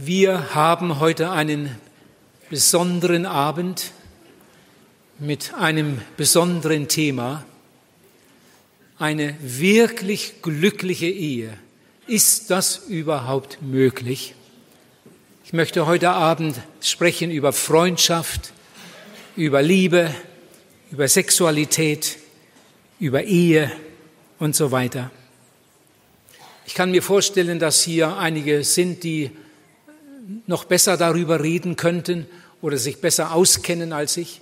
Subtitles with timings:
[0.00, 1.76] Wir haben heute einen
[2.50, 3.90] besonderen Abend
[5.18, 7.44] mit einem besonderen Thema.
[8.96, 11.52] Eine wirklich glückliche Ehe.
[12.06, 14.36] Ist das überhaupt möglich?
[15.44, 18.52] Ich möchte heute Abend sprechen über Freundschaft,
[19.34, 20.14] über Liebe,
[20.92, 22.18] über Sexualität,
[23.00, 23.68] über Ehe
[24.38, 25.10] und so weiter.
[26.66, 29.32] Ich kann mir vorstellen, dass hier einige sind, die
[30.46, 32.26] noch besser darüber reden könnten
[32.60, 34.40] oder sich besser auskennen als ich.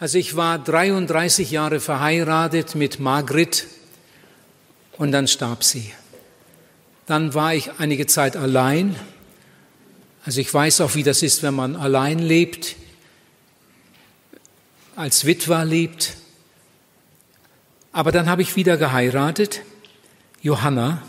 [0.00, 3.66] Also ich war 33 Jahre verheiratet mit Margrit
[4.96, 5.92] und dann starb sie.
[7.06, 8.96] Dann war ich einige Zeit allein.
[10.24, 12.76] Also ich weiß auch, wie das ist, wenn man allein lebt,
[14.94, 16.16] als Witwer lebt.
[17.92, 19.62] Aber dann habe ich wieder geheiratet,
[20.42, 21.02] Johanna,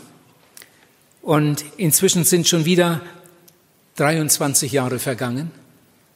[1.22, 3.02] und inzwischen sind schon wieder
[4.00, 5.50] 23 Jahre vergangen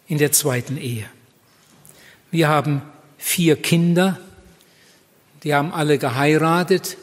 [0.07, 1.05] in der zweiten Ehe.
[2.31, 2.81] Wir haben
[3.19, 4.19] vier Kinder,
[5.43, 6.97] die haben alle geheiratet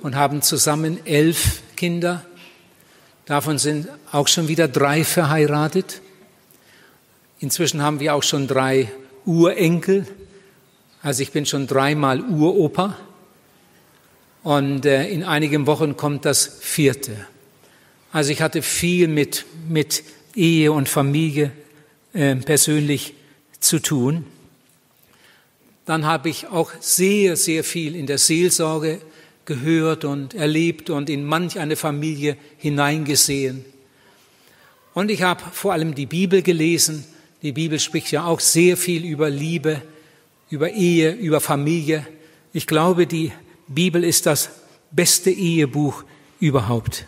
[0.00, 2.24] und haben zusammen elf Kinder.
[3.26, 6.00] Davon sind auch schon wieder drei verheiratet.
[7.40, 8.92] Inzwischen haben wir auch schon drei
[9.26, 10.06] Urenkel.
[11.02, 12.96] Also ich bin schon dreimal Uropa.
[14.44, 17.26] Und äh, in einigen Wochen kommt das vierte.
[18.12, 20.04] Also ich hatte viel mit, mit
[20.36, 21.50] Ehe und Familie
[22.12, 23.14] äh, persönlich
[23.58, 24.26] zu tun.
[25.86, 29.00] Dann habe ich auch sehr, sehr viel in der Seelsorge
[29.46, 33.64] gehört und erlebt und in manch eine Familie hineingesehen.
[34.92, 37.04] Und ich habe vor allem die Bibel gelesen.
[37.40, 39.80] Die Bibel spricht ja auch sehr viel über Liebe,
[40.50, 42.06] über Ehe, über Familie.
[42.52, 43.32] Ich glaube, die
[43.68, 44.50] Bibel ist das
[44.90, 46.04] beste Ehebuch
[46.40, 47.06] überhaupt.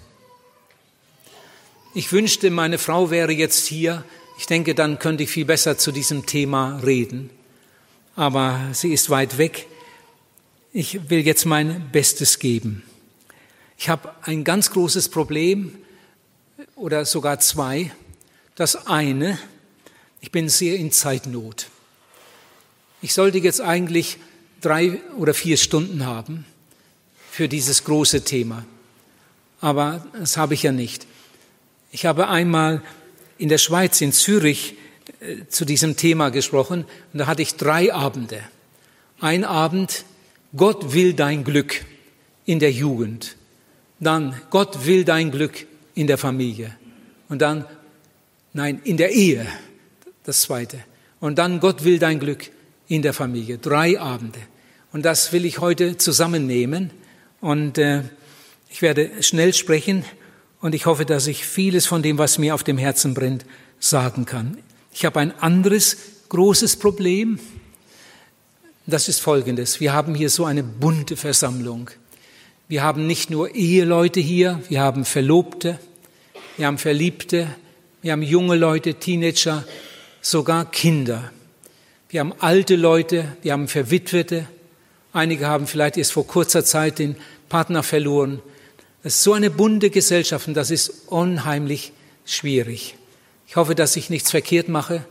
[1.97, 4.05] Ich wünschte, meine Frau wäre jetzt hier.
[4.37, 7.31] Ich denke, dann könnte ich viel besser zu diesem Thema reden.
[8.17, 9.69] Aber sie ist weit weg.
[10.73, 12.83] Ich will jetzt mein Bestes geben.
[13.79, 15.79] Ich habe ein ganz großes Problem
[16.75, 17.93] oder sogar zwei.
[18.57, 19.39] Das eine,
[20.21, 21.69] ich bin sehr in Zeitnot.
[23.03, 24.17] Ich sollte jetzt eigentlich
[24.61, 26.45] drei oder vier Stunden haben
[27.31, 28.65] für dieses große Thema.
[29.61, 31.07] Aber das habe ich ja nicht.
[31.95, 32.83] Ich habe einmal
[33.39, 34.75] in der Schweiz, in Zürich,
[35.21, 38.41] äh, zu diesem Thema gesprochen und da hatte ich drei Abende.
[39.21, 40.05] Ein Abend,
[40.57, 41.85] Gott will dein Glück
[42.47, 43.37] in der Jugend.
[44.01, 46.75] Dann, Gott will dein Glück in der Familie.
[47.29, 47.65] Und dann,
[48.55, 49.47] nein, in der Ehe,
[50.25, 50.81] das zweite.
[51.21, 52.51] Und dann, Gott will dein Glück
[52.89, 53.59] in der Familie.
[53.59, 54.41] Drei Abende.
[54.93, 56.91] Und das will ich heute zusammennehmen.
[57.41, 58.03] Und äh,
[58.69, 60.05] ich werde schnell sprechen
[60.65, 63.45] und ich hoffe, dass ich vieles von dem, was mir auf dem Herzen brennt,
[63.81, 64.57] sagen kann.
[64.95, 65.99] Ich habe ein anderes
[66.31, 67.39] großes Problem.
[68.87, 69.79] Das ist folgendes.
[69.81, 71.91] Wir haben hier so eine bunte Versammlung.
[72.67, 75.79] Wir haben nicht nur Eheleute hier, wir haben Verlobte,
[76.57, 77.47] wir haben Verliebte,
[78.01, 79.65] wir haben junge Leute, Teenager,
[80.23, 81.31] sogar Kinder.
[82.09, 84.49] Wir haben alte Leute, wir haben Verwitwete.
[85.13, 87.17] Einige haben vielleicht erst vor kurzer Zeit den
[87.51, 88.41] Partner verloren.
[89.07, 91.93] Es ist so eine bunte Gesellschaft und das ist unheimlich
[92.25, 92.97] schwierig.
[93.47, 95.05] Ich hoffe, dass ich nichts verkehrt mache,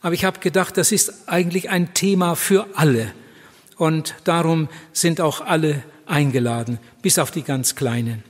[0.00, 3.12] aber ich habe gedacht, das ist eigentlich ein Thema für alle
[3.76, 8.24] und darum sind auch alle eingeladen, bis auf die ganz Kleinen.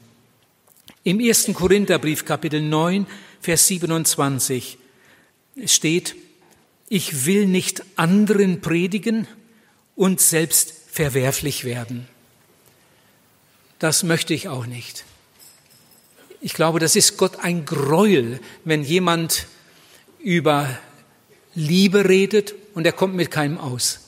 [1.02, 3.06] Im ersten Korintherbrief Kapitel 9,
[3.40, 4.76] Vers 27
[5.64, 6.14] steht,
[6.90, 9.26] ich will nicht anderen predigen
[9.94, 12.06] und selbst verwerflich werden.
[13.78, 15.04] Das möchte ich auch nicht.
[16.40, 19.46] Ich glaube, das ist Gott ein Gräuel, wenn jemand
[20.18, 20.78] über
[21.54, 24.00] Liebe redet und er kommt mit keinem aus.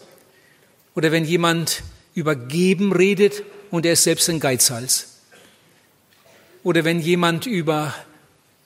[0.95, 1.83] Oder wenn jemand
[2.15, 5.19] über Geben redet und er ist selbst ein Geizhals.
[6.63, 7.95] Oder wenn jemand über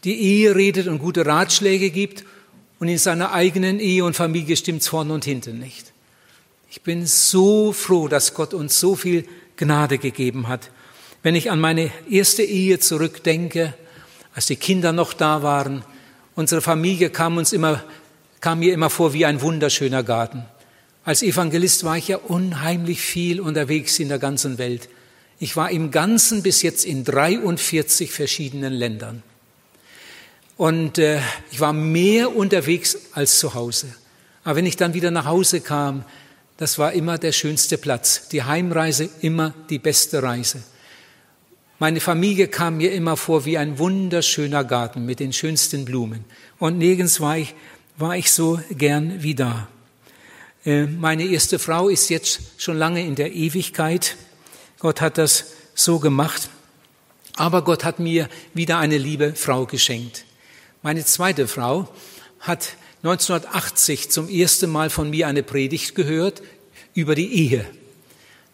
[0.04, 2.24] die Ehe redet und gute Ratschläge gibt
[2.78, 5.92] und in seiner eigenen Ehe und Familie stimmt's vorne und hinten nicht.
[6.70, 9.26] Ich bin so froh, dass Gott uns so viel
[9.56, 10.70] Gnade gegeben hat
[11.22, 13.74] wenn ich an meine erste Ehe zurückdenke,
[14.34, 15.84] als die Kinder noch da waren,
[16.34, 17.82] unsere Familie kam uns immer,
[18.40, 20.44] kam mir immer vor wie ein wunderschöner Garten.
[21.04, 24.88] Als Evangelist war ich ja unheimlich viel unterwegs in der ganzen Welt.
[25.38, 29.22] Ich war im Ganzen bis jetzt in 43 verschiedenen Ländern.
[30.56, 31.18] Und äh,
[31.50, 33.88] ich war mehr unterwegs als zu Hause.
[34.44, 36.04] Aber wenn ich dann wieder nach Hause kam,
[36.56, 38.28] das war immer der schönste Platz.
[38.28, 40.62] Die Heimreise immer die beste Reise.
[41.82, 46.24] Meine Familie kam mir immer vor wie ein wunderschöner Garten mit den schönsten Blumen.
[46.60, 47.56] Und nirgends war ich,
[47.96, 49.66] war ich so gern wie da.
[50.64, 54.16] Äh, meine erste Frau ist jetzt schon lange in der Ewigkeit.
[54.78, 56.50] Gott hat das so gemacht.
[57.34, 60.24] Aber Gott hat mir wieder eine liebe Frau geschenkt.
[60.82, 61.88] Meine zweite Frau
[62.38, 66.42] hat 1980 zum ersten Mal von mir eine Predigt gehört
[66.94, 67.66] über die Ehe.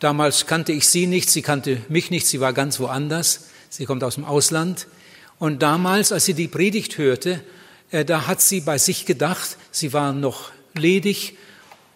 [0.01, 3.49] Damals kannte ich sie nicht, sie kannte mich nicht, sie war ganz woanders.
[3.69, 4.87] Sie kommt aus dem Ausland.
[5.39, 7.43] Und damals, als sie die Predigt hörte,
[7.91, 11.37] äh, da hat sie bei sich gedacht, sie war noch ledig,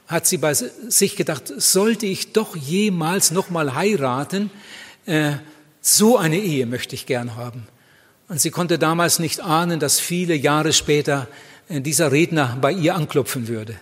[0.07, 4.51] hat sie bei sich gedacht, sollte ich doch jemals noch mal heiraten?
[5.07, 5.33] Äh,
[5.81, 7.67] so eine Ehe möchte ich gern haben.
[8.29, 11.29] Und sie konnte damals nicht ahnen, dass viele Jahre später
[11.69, 13.77] äh, dieser Redner bei ihr anklopfen würde.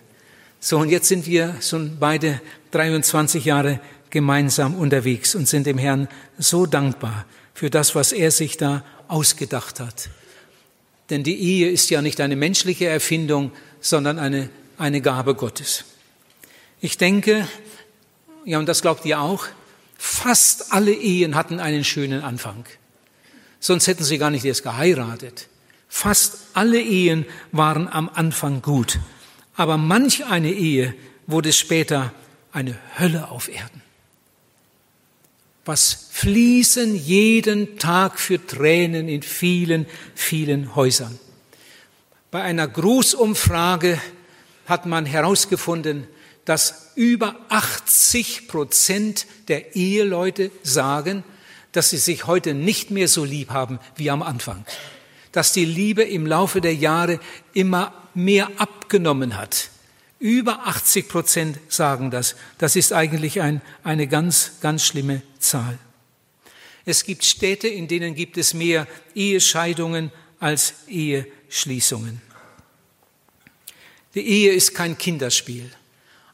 [0.60, 2.40] So, und jetzt sind wir schon beide
[2.72, 3.80] 23 Jahre
[4.10, 6.08] gemeinsam unterwegs und sind dem Herrn
[6.38, 7.24] so dankbar
[7.54, 10.10] für das, was er sich da ausgedacht hat.
[11.10, 14.48] Denn die Ehe ist ja nicht eine menschliche Erfindung, sondern eine,
[14.78, 15.84] eine Gabe Gottes.
[16.80, 17.46] Ich denke,
[18.44, 19.46] ja, und das glaubt ihr auch,
[19.98, 22.64] fast alle Ehen hatten einen schönen Anfang.
[23.58, 25.48] Sonst hätten sie gar nicht erst geheiratet.
[25.88, 28.98] Fast alle Ehen waren am Anfang gut.
[29.56, 30.94] Aber manch eine Ehe
[31.26, 32.14] wurde später
[32.52, 33.82] eine Hölle auf Erden.
[35.70, 39.86] Was fließen jeden Tag für Tränen in vielen,
[40.16, 41.16] vielen Häusern.
[42.32, 44.00] Bei einer Großumfrage
[44.66, 46.08] hat man herausgefunden,
[46.44, 51.22] dass über 80 Prozent der Eheleute sagen,
[51.70, 54.64] dass sie sich heute nicht mehr so lieb haben wie am Anfang.
[55.30, 57.20] Dass die Liebe im Laufe der Jahre
[57.54, 59.68] immer mehr abgenommen hat.
[60.18, 62.34] Über 80 Prozent sagen das.
[62.58, 65.78] Das ist eigentlich ein, eine ganz, ganz schlimme Zahl.
[66.84, 72.20] Es gibt Städte, in denen gibt es mehr Ehescheidungen als Eheschließungen.
[74.14, 75.70] Die Ehe ist kein Kinderspiel.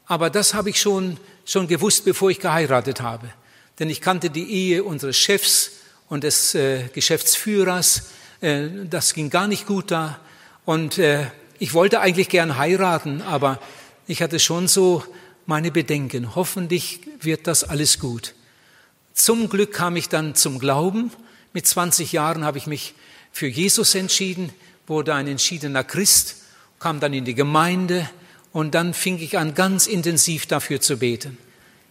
[0.05, 3.31] Aber das habe ich schon, schon gewusst, bevor ich geheiratet habe.
[3.77, 5.71] Denn ich kannte die Ehe unseres Chefs
[6.09, 8.09] und des äh, Geschäftsführers.
[8.41, 10.19] Äh, das ging gar nicht gut da.
[10.65, 11.27] Und äh,
[11.59, 13.59] ich wollte eigentlich gern heiraten, aber
[14.07, 15.03] ich hatte schon so
[15.45, 16.35] meine Bedenken.
[16.35, 18.33] Hoffentlich wird das alles gut.
[19.17, 21.11] Zum Glück kam ich dann zum Glauben.
[21.51, 22.93] Mit 20 Jahren habe ich mich
[23.31, 24.53] für Jesus entschieden,
[24.85, 26.35] wurde ein entschiedener Christ,
[26.79, 28.07] kam dann in die Gemeinde,
[28.53, 31.37] und dann fing ich an, ganz intensiv dafür zu beten.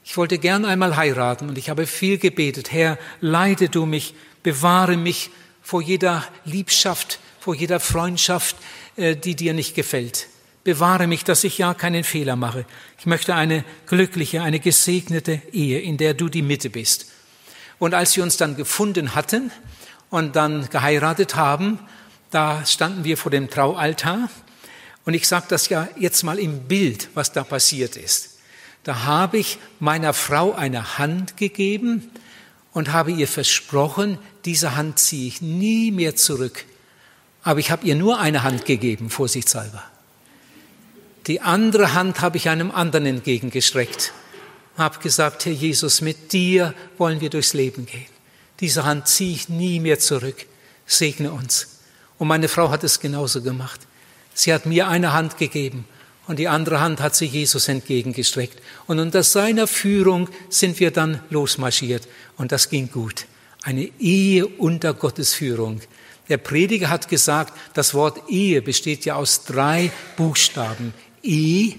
[0.04, 2.72] Ich wollte gern einmal heiraten und ich habe viel gebetet.
[2.72, 4.14] Herr, leite du mich,
[4.44, 5.30] bewahre mich
[5.62, 8.56] vor jeder Liebschaft, vor jeder Freundschaft,
[8.96, 10.28] äh, die dir nicht gefällt.
[10.62, 12.66] Bewahre mich, dass ich ja keinen Fehler mache.
[13.00, 17.06] Ich möchte eine glückliche, eine gesegnete Ehe, in der du die Mitte bist.
[17.78, 19.50] Und als wir uns dann gefunden hatten
[20.10, 21.78] und dann geheiratet haben,
[22.30, 24.28] da standen wir vor dem Traualtar
[25.06, 28.38] und ich sage das ja jetzt mal im Bild, was da passiert ist.
[28.82, 32.10] Da habe ich meiner Frau eine Hand gegeben
[32.72, 36.64] und habe ihr versprochen, diese Hand ziehe ich nie mehr zurück.
[37.42, 39.82] Aber ich habe ihr nur eine Hand gegeben, vorsichtshalber.
[41.28, 44.12] Die andere Hand habe ich einem anderen entgegengestreckt.
[44.76, 48.06] Habe gesagt, Herr Jesus, mit dir wollen wir durchs Leben gehen.
[48.60, 50.46] Diese Hand ziehe ich nie mehr zurück.
[50.86, 51.78] Segne uns.
[52.18, 53.80] Und meine Frau hat es genauso gemacht.
[54.34, 55.86] Sie hat mir eine Hand gegeben
[56.26, 58.60] und die andere Hand hat sie Jesus entgegengestreckt.
[58.86, 63.26] Und unter seiner Führung sind wir dann losmarschiert und das ging gut.
[63.62, 65.80] Eine Ehe unter Gottes Führung.
[66.28, 70.92] Der Prediger hat gesagt, das Wort Ehe besteht ja aus drei Buchstaben.
[71.22, 71.74] E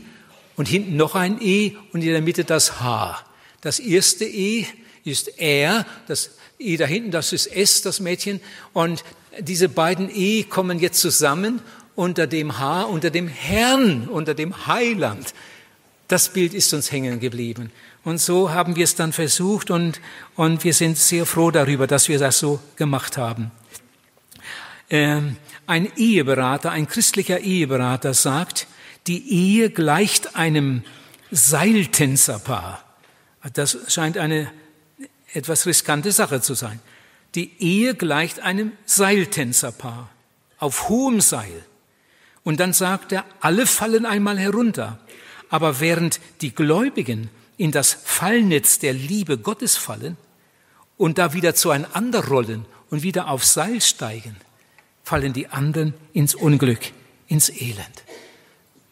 [0.58, 3.24] und hinten noch ein E und in der Mitte das H.
[3.62, 4.66] Das erste E
[5.06, 8.42] ist R, das E da hinten, das ist S, das Mädchen.
[8.74, 9.04] Und
[9.40, 11.62] diese beiden E kommen jetzt zusammen
[11.96, 15.34] unter dem Haar, unter dem Herrn, unter dem Heiland.
[16.08, 17.72] Das Bild ist uns hängen geblieben.
[18.04, 20.00] Und so haben wir es dann versucht und,
[20.36, 23.52] und wir sind sehr froh darüber, dass wir das so gemacht haben.
[24.90, 25.36] Ähm,
[25.66, 28.68] ein Eheberater, ein christlicher Eheberater sagt,
[29.08, 30.84] die Ehe gleicht einem
[31.32, 32.84] Seiltänzerpaar.
[33.54, 34.52] Das scheint eine
[35.34, 36.80] etwas riskante Sache zu sein.
[37.36, 40.10] Die Ehe gleicht einem Seiltänzerpaar
[40.58, 41.66] auf hohem Seil.
[42.44, 45.00] Und dann sagt er, alle fallen einmal herunter.
[45.50, 50.18] Aber während die Gläubigen in das Fallnetz der Liebe Gottes fallen
[50.98, 54.36] und da wieder zueinander rollen und wieder aufs Seil steigen,
[55.04, 56.92] fallen die anderen ins Unglück,
[57.28, 58.04] ins Elend.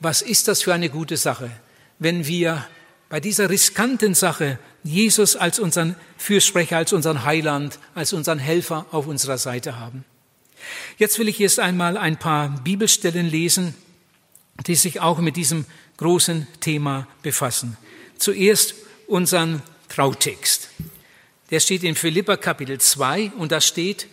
[0.05, 1.49] Was ist das für eine gute Sache,
[1.97, 2.63] wenn wir
[3.09, 9.07] bei dieser riskanten Sache Jesus als unseren Fürsprecher, als unseren Heiland, als unseren Helfer auf
[9.07, 10.05] unserer Seite haben.
[10.99, 13.73] Jetzt will ich erst einmal ein paar Bibelstellen lesen,
[14.67, 15.65] die sich auch mit diesem
[15.97, 17.75] großen Thema befassen.
[18.19, 18.75] Zuerst
[19.07, 20.69] unseren Trautext.
[21.49, 24.05] Der steht in Philippa Kapitel 2 und da steht,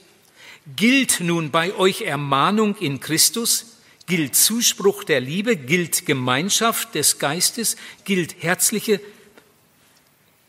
[0.75, 3.73] gilt nun bei euch Ermahnung in Christus,
[4.07, 9.01] gilt Zuspruch der Liebe, gilt Gemeinschaft des Geistes, gilt herzliche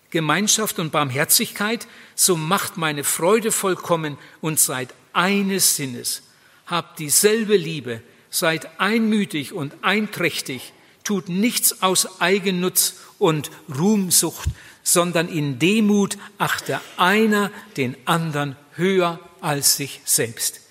[0.10, 6.24] Gemeinschaft und Barmherzigkeit, so macht meine Freude vollkommen und seid eines Sinnes,
[6.67, 14.50] habt dieselbe Liebe, seid einmütig und einträchtig, tut nichts aus Eigennutz und Ruhmsucht,
[14.83, 20.62] sondern in Demut achte einer den anderen höher als sich selbst.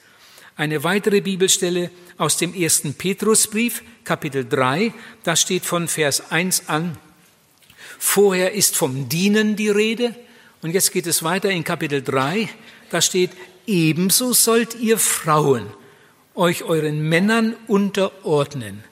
[0.56, 1.90] Eine weitere Bibelstelle
[2.22, 6.96] aus dem ersten Petrusbrief, Kapitel 3, da steht von Vers 1 an,
[7.98, 10.14] vorher ist vom Dienen die Rede,
[10.62, 12.48] und jetzt geht es weiter in Kapitel 3,
[12.90, 13.32] da steht,
[13.66, 15.66] ebenso sollt ihr Frauen
[16.36, 18.84] euch euren Männern unterordnen,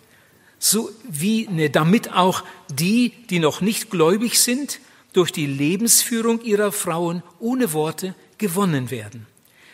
[0.58, 4.80] so wie ne, damit auch die, die noch nicht gläubig sind,
[5.12, 9.28] durch die Lebensführung ihrer Frauen ohne Worte gewonnen werden,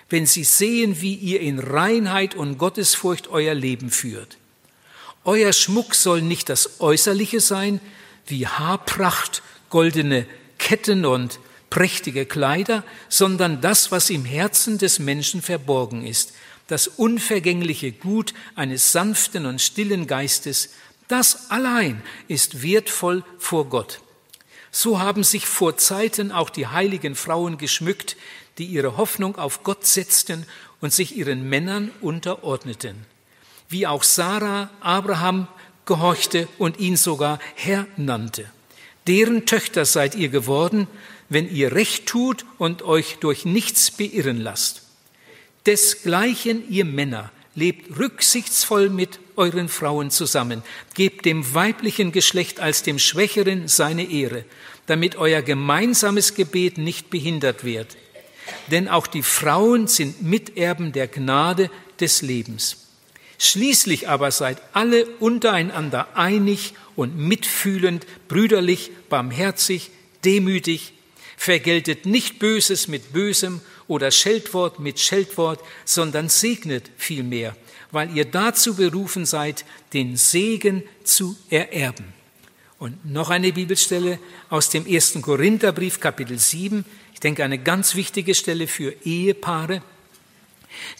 [0.09, 4.39] wenn sie sehen, wie ihr in Reinheit und Gottesfurcht euer Leben führt.
[5.25, 7.81] Euer Schmuck soll nicht das Äußerliche sein,
[8.27, 10.27] wie Haarpracht, goldene
[10.59, 16.33] Ketten und prächtige Kleider, sondern das, was im Herzen des Menschen verborgen ist,
[16.69, 20.71] das unvergängliche Gut eines sanften und stillen Geistes,
[21.09, 24.01] das allein ist wertvoll vor Gott.
[24.71, 28.17] So haben sich vor Zeiten auch die heiligen Frauen geschmückt,
[28.59, 30.47] die ihre Hoffnung auf Gott setzten
[30.81, 33.07] und sich ihren Männern unterordneten.
[33.69, 35.49] Wie auch Sarah Abraham
[35.85, 38.51] gehorchte und ihn sogar Herr nannte.
[39.07, 40.89] Deren Töchter seid ihr geworden,
[41.29, 44.83] wenn ihr Recht tut und euch durch nichts beirren lasst.
[45.65, 50.63] Desgleichen ihr Männer, lebt rücksichtsvoll mit euren Frauen zusammen,
[50.95, 54.45] gebt dem weiblichen Geschlecht als dem Schwächeren seine Ehre,
[54.87, 57.97] damit euer gemeinsames Gebet nicht behindert wird.
[58.71, 62.87] Denn auch die Frauen sind Miterben der Gnade des Lebens.
[63.39, 69.91] Schließlich aber seid alle untereinander einig und mitfühlend, brüderlich, barmherzig,
[70.25, 70.95] demütig,
[71.37, 77.55] vergeltet nicht Böses mit Bösem oder Scheldwort mit Scheldwort, sondern segnet vielmehr,
[77.91, 82.17] weil ihr dazu berufen seid, den Segen zu ererben.
[82.79, 84.19] Und noch eine Bibelstelle
[84.51, 86.85] aus dem ersten Korintherbrief, Kapitel 7.
[87.17, 89.81] Ich denke, eine ganz wichtige Stelle für Ehepaare.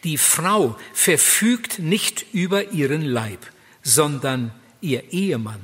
[0.03, 3.41] Die Frau verfügt nicht über ihren Leib,
[3.83, 5.61] sondern ihr Ehemann.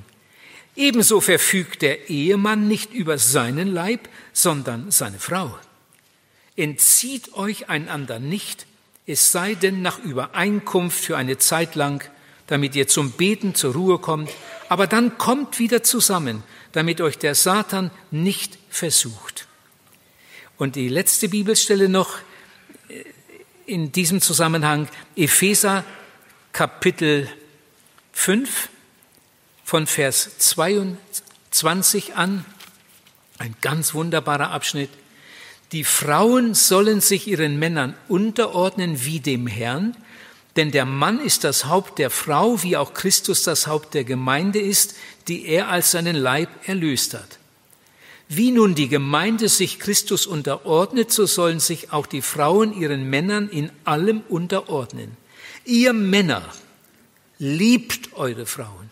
[0.76, 5.58] Ebenso verfügt der Ehemann nicht über seinen Leib, sondern seine Frau.
[6.54, 8.66] Entzieht euch einander nicht,
[9.06, 12.04] es sei denn nach Übereinkunft für eine Zeit lang,
[12.46, 14.30] damit ihr zum Beten zur Ruhe kommt,
[14.68, 16.42] aber dann kommt wieder zusammen,
[16.72, 19.46] damit euch der Satan nicht versucht.
[20.62, 22.18] Und die letzte Bibelstelle noch
[22.88, 23.02] äh,
[23.66, 25.84] in diesem Zusammenhang, Epheser
[26.52, 27.28] Kapitel
[28.12, 28.68] 5
[29.64, 32.44] von Vers 22 an,
[33.38, 34.90] ein ganz wunderbarer Abschnitt.
[35.72, 39.96] Die Frauen sollen sich ihren Männern unterordnen wie dem Herrn,
[40.54, 44.60] denn der Mann ist das Haupt der Frau, wie auch Christus das Haupt der Gemeinde
[44.60, 44.94] ist,
[45.26, 47.40] die er als seinen Leib erlöst hat.
[48.28, 53.48] Wie nun die Gemeinde sich Christus unterordnet, so sollen sich auch die Frauen ihren Männern
[53.48, 55.16] in allem unterordnen.
[55.64, 56.50] Ihr Männer,
[57.42, 58.88] liebt eure Frauen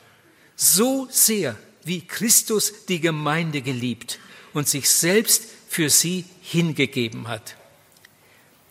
[0.56, 4.18] so sehr, wie Christus die Gemeinde geliebt
[4.52, 7.54] und sich selbst für sie hingegeben hat.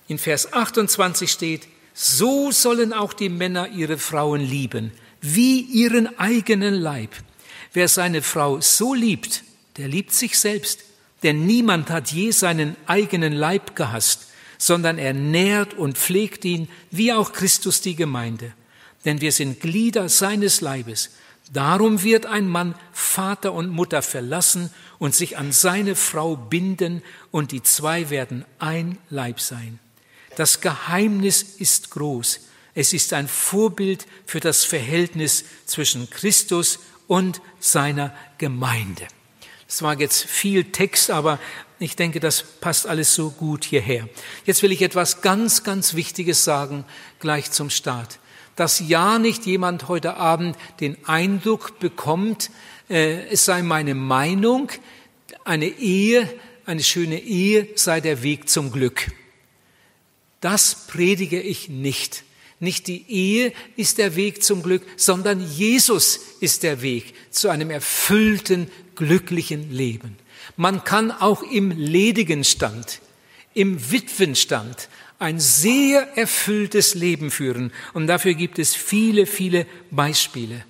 [0.10, 6.74] In Vers 28 steht, so sollen auch die Männer ihre Frauen lieben, wie ihren eigenen
[6.74, 7.12] Leib.
[7.72, 9.44] Wer seine Frau so liebt,
[9.80, 10.82] der liebt sich selbst,
[11.24, 17.14] denn niemand hat je seinen eigenen Leib gehasst, sondern er nährt und pflegt ihn, wie
[17.14, 18.54] auch Christus die Gemeinde.
[19.06, 21.12] Denn wir sind Glieder seines Leibes.
[21.54, 24.70] Darum wird ein Mann Vater und Mutter verlassen
[25.00, 29.80] und sich an seine Frau binden, und die zwei werden ein Leib sein.
[30.36, 32.42] Das Geheimnis ist groß.
[32.76, 39.08] Es ist ein Vorbild für das Verhältnis zwischen Christus und seiner Gemeinde.
[39.70, 41.40] Es war jetzt viel Text, aber
[41.80, 44.10] ich denke, das passt alles so gut hierher.
[44.44, 46.84] Jetzt will ich etwas ganz, ganz Wichtiges sagen,
[47.20, 48.20] gleich zum Start
[48.56, 52.52] dass ja nicht jemand heute Abend den Eindruck bekommt,
[52.90, 54.70] äh, es sei meine Meinung,
[55.46, 56.28] eine Ehe
[56.70, 59.12] eine schöne Ehe sei der Weg zum Glück.
[60.40, 62.24] Das predige ich nicht.
[62.60, 67.72] Nicht die Ehe ist der Weg zum Glück, sondern Jesus ist der Weg zu einem
[67.72, 70.18] erfüllten, glücklichen Leben.
[70.58, 73.00] Man kann auch im ledigen Stand,
[73.56, 77.72] im Witwenstand ein sehr erfülltes Leben führen.
[77.94, 80.63] Und dafür gibt es viele, viele Beispiele.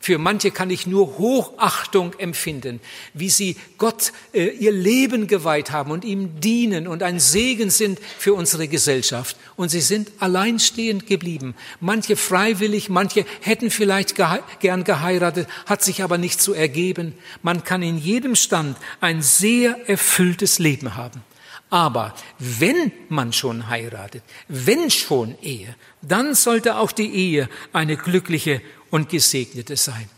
[0.00, 2.80] Für manche kann ich nur Hochachtung empfinden,
[3.14, 7.98] wie sie Gott äh, ihr Leben geweiht haben und ihm dienen und ein Segen sind
[8.18, 9.36] für unsere Gesellschaft.
[9.56, 11.54] Und sie sind alleinstehend geblieben.
[11.80, 17.14] Manche freiwillig, manche hätten vielleicht gehe gern geheiratet, hat sich aber nicht so ergeben.
[17.42, 21.22] Man kann in jedem Stand ein sehr erfülltes Leben haben.
[21.70, 28.62] Aber wenn man schon heiratet, wenn schon Ehe, dann sollte auch die Ehe eine glückliche
[28.90, 30.08] und gesegnete sein.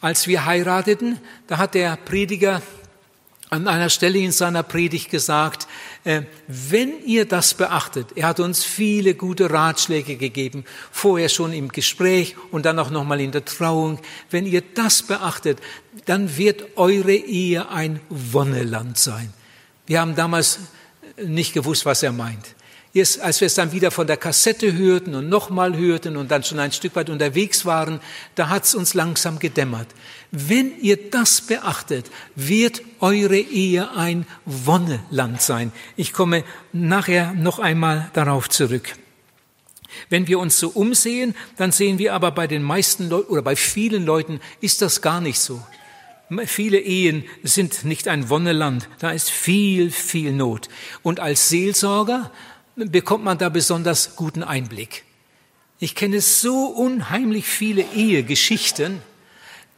[0.00, 2.62] Als wir heirateten, da hat der Prediger
[3.48, 5.68] an einer Stelle in seiner Predigt gesagt,
[6.04, 11.68] äh, wenn ihr das beachtet, er hat uns viele gute Ratschläge gegeben, vorher schon im
[11.68, 14.00] Gespräch und dann auch nochmal in der Trauung,
[14.30, 15.60] wenn ihr das beachtet,
[16.06, 19.32] dann wird eure Ehe ein Wonneland sein.
[19.86, 20.58] Wir haben damals
[21.22, 22.54] nicht gewusst, was er meint.
[22.96, 26.44] Erst als wir es dann wieder von der Kassette hörten und nochmal hörten und dann
[26.44, 28.00] schon ein Stück weit unterwegs waren,
[28.36, 29.88] da hat es uns langsam gedämmert.
[30.30, 32.06] Wenn ihr das beachtet,
[32.36, 35.72] wird eure Ehe ein Wonneland sein.
[35.96, 36.42] Ich komme
[36.72, 38.94] nachher noch einmal darauf zurück.
[40.08, 43.56] Wenn wir uns so umsehen, dann sehen wir aber bei den meisten Leuten oder bei
[43.56, 45.60] vielen Leuten ist das gar nicht so.
[46.46, 50.68] Viele Ehen sind nicht ein Wonneland, da ist viel, viel Not.
[51.02, 52.32] Und als Seelsorger
[52.74, 55.04] bekommt man da besonders guten Einblick.
[55.78, 59.02] Ich kenne so unheimlich viele Ehegeschichten.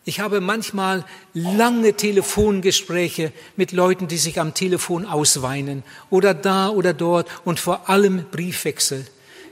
[0.05, 6.95] Ich habe manchmal lange Telefongespräche mit Leuten, die sich am Telefon ausweinen oder da oder
[6.95, 9.07] dort und vor allem Briefwechsel.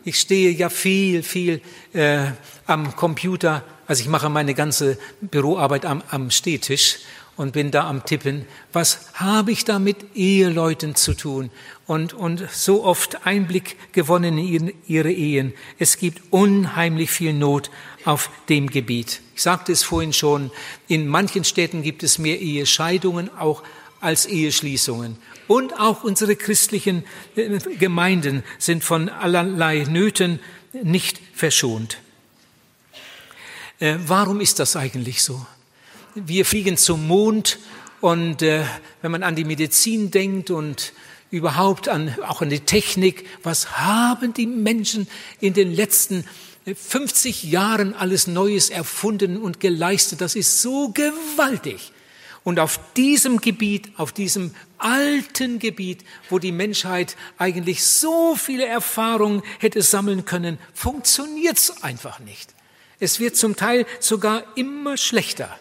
[0.07, 1.61] Ich stehe ja viel, viel
[1.93, 2.27] äh,
[2.67, 6.99] am Computer, also ich mache meine ganze Büroarbeit am, am Stehtisch
[7.37, 8.47] und bin da am Tippen.
[8.73, 11.51] Was habe ich da mit Eheleuten zu tun?
[11.89, 15.53] Und, und so oft Einblick gewonnen in ihre Ehen.
[15.77, 17.73] Es gibt unheimlich viel Not
[18.05, 19.23] auf dem Gebiet.
[19.35, 20.53] Ich sagte es vorhin schon,
[20.87, 23.65] in manchen Städten gibt es mehr Ehescheidungen auch
[24.01, 25.17] als Eheschließungen.
[25.49, 27.05] Und auch unsere christlichen
[27.37, 30.41] äh, Gemeinden sind von allerlei Nöten
[30.73, 31.99] nicht verschont.
[33.79, 35.47] Äh, warum ist das eigentlich so?
[36.17, 37.59] wir fliegen zum Mond
[38.01, 38.65] und äh,
[39.03, 40.93] wenn man an die Medizin denkt und
[41.31, 45.07] überhaupt an, auch an die Technik, was haben die Menschen
[45.41, 46.25] in den letzten
[46.65, 50.21] 50 äh, Jahren alles Neues erfunden und geleistet?
[50.21, 51.93] Das ist so gewaltig.
[52.47, 59.43] Und auf diesem Gebiet, auf diesem alten Gebiet, wo die Menschheit eigentlich so viele Erfahrungen
[59.59, 62.55] hätte sammeln können, funktioniert's einfach nicht.
[63.01, 65.59] Es wird zum Teil sogar immer schlechter.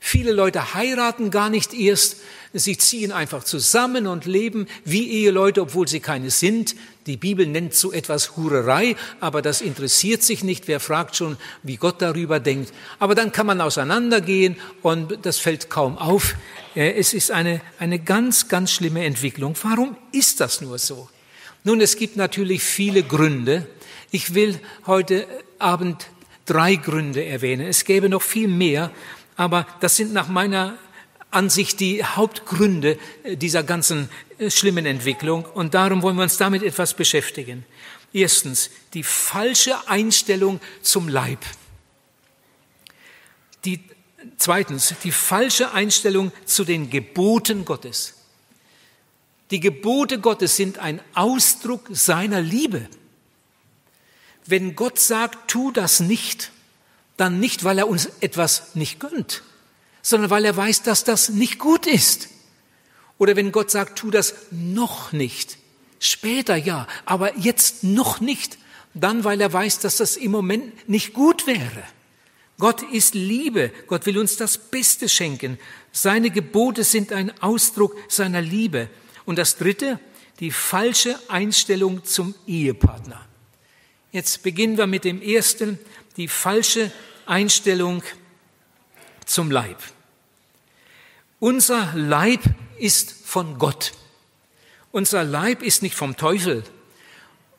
[0.00, 5.88] Viele Leute heiraten gar nicht erst, sie ziehen einfach zusammen und leben wie Eheleute, obwohl
[5.88, 6.74] sie keine sind.
[7.06, 10.68] Die Bibel nennt so etwas Hurerei, aber das interessiert sich nicht.
[10.68, 12.72] Wer fragt schon, wie Gott darüber denkt?
[12.98, 16.34] Aber dann kann man auseinandergehen und das fällt kaum auf.
[16.74, 19.54] Äh, es ist eine, eine ganz, ganz schlimme Entwicklung.
[19.62, 21.08] Warum ist das nur so?
[21.64, 23.66] Nun, es gibt natürlich viele Gründe.
[24.10, 25.26] Ich will heute
[25.58, 26.06] Abend
[26.44, 27.66] drei Gründe erwähnen.
[27.66, 28.90] Es gäbe noch viel mehr,
[29.36, 30.76] aber das sind nach meiner
[31.32, 35.44] Ansicht die Hauptgründe äh, dieser ganzen äh, schlimmen Entwicklung.
[35.44, 37.64] Und darum wollen wir uns damit etwas beschäftigen.
[38.12, 41.40] Erstens, die falsche Einstellung zum Leib.
[43.64, 43.82] Die,
[44.36, 48.14] zweitens, die falsche Einstellung zu den Geboten Gottes.
[49.50, 52.88] Die Gebote Gottes sind ein Ausdruck seiner Liebe.
[54.46, 56.50] Wenn Gott sagt, tu das nicht,
[57.16, 59.42] dann nicht, weil er uns etwas nicht gönnt,
[60.02, 62.28] sondern weil er weiß, dass das nicht gut ist.
[63.18, 65.58] Oder wenn Gott sagt, tu das noch nicht,
[66.00, 68.58] später ja, aber jetzt noch nicht,
[68.94, 71.82] dann weil er weiß, dass das im Moment nicht gut wäre.
[72.58, 75.58] Gott ist Liebe, Gott will uns das Beste schenken.
[75.90, 78.88] Seine Gebote sind ein Ausdruck seiner Liebe.
[79.24, 79.98] Und das Dritte,
[80.40, 83.20] die falsche Einstellung zum Ehepartner.
[84.12, 85.78] Jetzt beginnen wir mit dem ersten,
[86.16, 86.92] die falsche
[87.26, 88.02] Einstellung
[89.24, 89.78] zum Leib.
[91.42, 92.40] Unser Leib
[92.78, 93.94] ist von Gott.
[94.92, 96.62] Unser Leib ist nicht vom Teufel.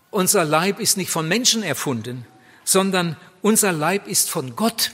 [0.09, 2.25] Unser Leib ist nicht von Menschen erfunden,
[2.63, 4.93] sondern unser Leib ist von Gott.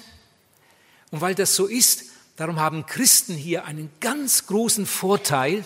[1.12, 5.64] Und weil das so ist, darum haben Christen hier einen ganz großen Vorteil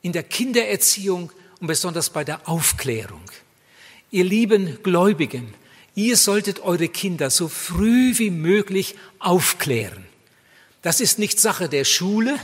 [0.00, 3.30] in der Kindererziehung und besonders bei der Aufklärung.
[4.10, 5.52] Ihr lieben Gläubigen,
[5.94, 10.05] ihr solltet eure Kinder so früh wie möglich aufklären.
[10.86, 12.38] Das ist nicht Sache der Schule,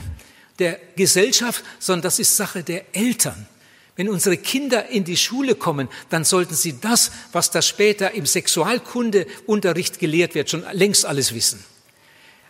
[0.59, 3.47] der Gesellschaft, sondern das ist Sache der Eltern.
[3.95, 8.25] Wenn unsere Kinder in die Schule kommen, dann sollten sie das, was da später im
[8.25, 11.63] Sexualkundeunterricht gelehrt wird, schon längst alles wissen.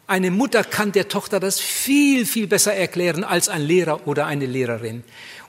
[0.07, 4.47] Eine Mutter kann der Tochter das viel, viel besser erklären als ein Lehrer oder eine
[4.47, 5.03] Lehrerin.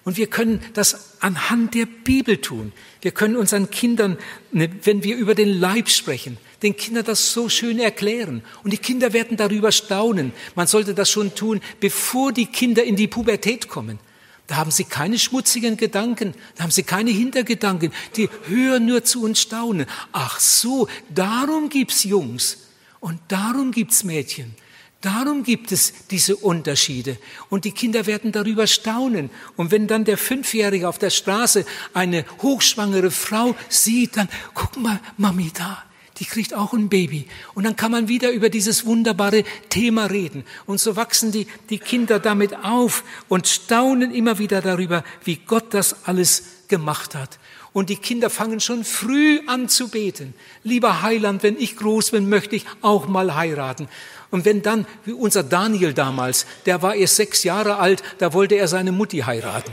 [0.05, 2.75] Und wir können das anhand der Bibel tun.
[3.01, 4.19] Wir können unseren Kindern,
[4.53, 8.43] ne, wenn wir über den Leib sprechen, den Kindern das so schön erklären.
[8.65, 10.33] Und die Kinder werden darüber staunen.
[10.55, 13.99] Man sollte das schon tun, bevor die Kinder in die Pubertät kommen.
[14.47, 17.93] Da haben sie keine schmutzigen Gedanken, da haben sie keine Hintergedanken.
[18.17, 19.87] Die hören nur zu und staunen.
[20.13, 22.59] Ach so, darum gibt's Jungs
[23.01, 24.55] und darum gibt's Mädchen.
[25.01, 27.19] Darum gibt es diese Unterschiede.
[27.51, 29.29] Und die Kinder werden darüber staunen.
[29.55, 34.99] Und wenn dann der Fünfjährige auf der Straße eine hochschwangere Frau sieht, dann guck mal,
[35.19, 35.85] Mami da,
[36.19, 37.27] die kriegt auch ein Baby.
[37.55, 40.45] Und dann kann man wieder über dieses wunderbare Thema reden.
[40.67, 45.75] Und so wachsen die, die Kinder damit auf und staunen immer wieder darüber, wie Gott
[45.75, 47.39] das alles gemacht hat.
[47.73, 50.35] Und die Kinder fangen schon früh an zu beten.
[50.63, 53.89] Lieber Heiland, wenn ich groß bin, möchte ich auch mal heiraten.
[54.31, 58.55] Und wenn dann, wie unser Daniel damals, der war erst sechs Jahre alt, da wollte
[58.55, 59.73] er seine Mutti heiraten.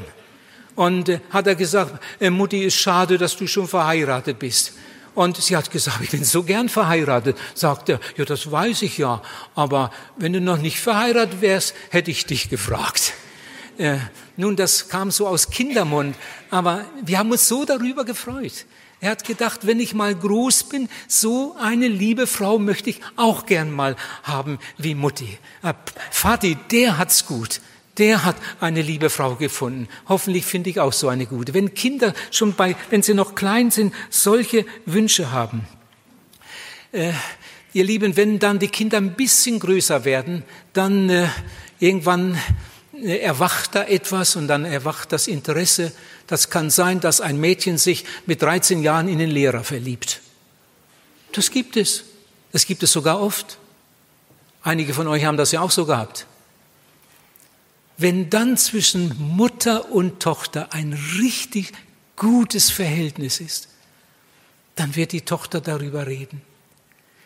[0.75, 4.73] Und äh, hat er gesagt, äh, Mutti, ist schade, dass du schon verheiratet bist.
[5.13, 7.37] Und sie hat gesagt, ich bin so gern verheiratet.
[7.53, 9.21] Sagt er, ja, das weiß ich ja.
[9.55, 13.13] Aber wenn du noch nicht verheiratet wärst, hätte ich dich gefragt.
[13.77, 13.97] Äh,
[14.37, 16.15] nun, das kam so aus Kindermund,
[16.49, 18.65] aber wir haben uns so darüber gefreut.
[18.99, 23.47] Er hat gedacht, wenn ich mal groß bin, so eine liebe Frau möchte ich auch
[23.47, 25.39] gern mal haben wie Mutti.
[25.63, 25.73] Äh,
[26.11, 27.61] Vati, der hat's gut.
[27.97, 29.87] Der hat eine liebe Frau gefunden.
[30.07, 31.53] Hoffentlich finde ich auch so eine gute.
[31.53, 35.67] Wenn Kinder schon bei, wenn sie noch klein sind, solche Wünsche haben.
[36.91, 37.11] Äh,
[37.73, 41.27] ihr Lieben, wenn dann die Kinder ein bisschen größer werden, dann äh,
[41.79, 42.37] irgendwann
[42.93, 45.91] äh, erwacht da etwas und dann erwacht das Interesse.
[46.27, 50.21] Das kann sein, dass ein Mädchen sich mit 13 Jahren in den Lehrer verliebt.
[51.33, 52.05] Das gibt es.
[52.51, 53.57] Das gibt es sogar oft.
[54.63, 56.27] Einige von euch haben das ja auch so gehabt.
[58.01, 61.71] Wenn dann zwischen Mutter und Tochter ein richtig
[62.15, 63.67] gutes Verhältnis ist,
[64.75, 66.41] dann wird die Tochter darüber reden.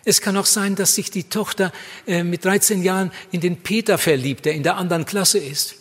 [0.04, 1.72] Es kann auch sein, dass sich die Tochter
[2.06, 5.76] äh, mit 13 Jahren in den Peter verliebt, der in der anderen Klasse ist.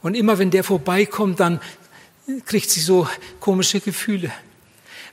[0.00, 1.60] Und immer wenn der vorbeikommt, dann
[2.46, 3.06] kriegt sie so
[3.38, 4.32] komische Gefühle.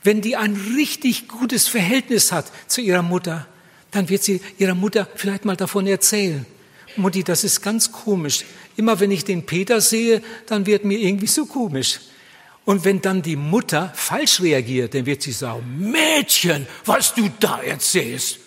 [0.01, 3.47] Wenn die ein richtig gutes Verhältnis hat zu ihrer Mutter,
[3.91, 6.45] dann wird sie ihrer Mutter vielleicht mal davon erzählen.
[6.95, 8.45] Mutti, das ist ganz komisch.
[8.75, 11.99] Immer wenn ich den Peter sehe, dann wird mir irgendwie so komisch.
[12.65, 17.61] Und wenn dann die Mutter falsch reagiert, dann wird sie sagen, Mädchen, was du da
[17.61, 18.39] erzählst,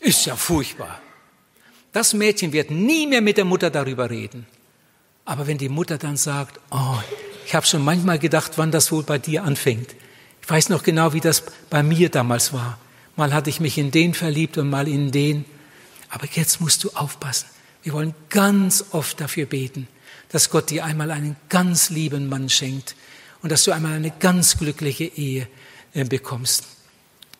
[0.00, 1.00] ist ja furchtbar.
[1.92, 4.46] Das Mädchen wird nie mehr mit der Mutter darüber reden.
[5.24, 6.98] Aber wenn die Mutter dann sagt, oh,
[7.46, 9.94] ich habe schon manchmal gedacht, wann das wohl bei dir anfängt.
[10.42, 12.78] Ich weiß noch genau, wie das bei mir damals war.
[13.16, 15.44] Mal hatte ich mich in den verliebt und mal in den.
[16.14, 17.48] Aber jetzt musst du aufpassen.
[17.82, 19.88] Wir wollen ganz oft dafür beten,
[20.28, 22.94] dass Gott dir einmal einen ganz lieben Mann schenkt
[23.42, 25.48] und dass du einmal eine ganz glückliche Ehe
[25.92, 26.66] äh, bekommst.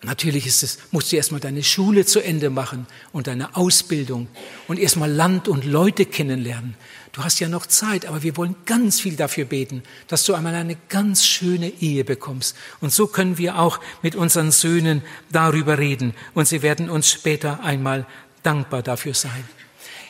[0.02, 4.26] Natürlich ist es, musst du erstmal deine Schule zu Ende machen und deine Ausbildung
[4.66, 6.74] und erstmal Land und Leute kennenlernen.
[7.12, 10.56] Du hast ja noch Zeit, aber wir wollen ganz viel dafür beten, dass du einmal
[10.56, 12.56] eine ganz schöne Ehe bekommst.
[12.80, 17.62] Und so können wir auch mit unseren Söhnen darüber reden und sie werden uns später
[17.62, 18.04] einmal
[18.44, 19.48] dankbar dafür sein.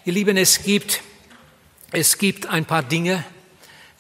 [0.05, 1.01] Ihr Lieben, es gibt
[1.97, 3.25] es gibt ein paar Dinge,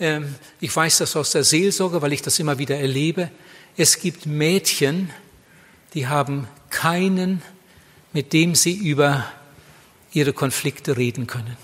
[0.00, 3.30] ähm, ich weiß das aus der Seelsorge, weil ich das immer wieder erlebe.
[3.76, 5.10] Es gibt Mädchen,
[5.94, 7.40] die haben keinen,
[8.12, 9.30] mit dem sie über
[10.12, 11.56] ihre Konflikte reden können.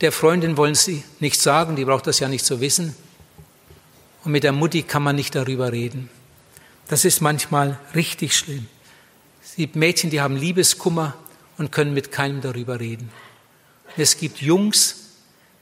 [0.00, 2.96] Der Freundin wollen sie nicht sagen, die braucht das ja nicht zu wissen.
[4.24, 6.08] Und mit der Mutti kann man nicht darüber reden.
[6.88, 8.66] Das ist manchmal richtig schlimm.
[9.44, 11.14] Es gibt Mädchen, die haben Liebeskummer
[11.58, 13.10] und können mit keinem darüber reden.
[13.96, 14.96] Es gibt Jungs,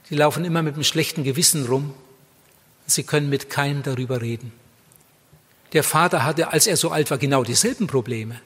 [0.09, 1.94] die laufen immer mit einem schlechten Gewissen rum.
[2.87, 4.53] Sie können mit keinem darüber reden.
[5.72, 8.40] Der Vater hatte, als er so alt war, genau dieselben Probleme.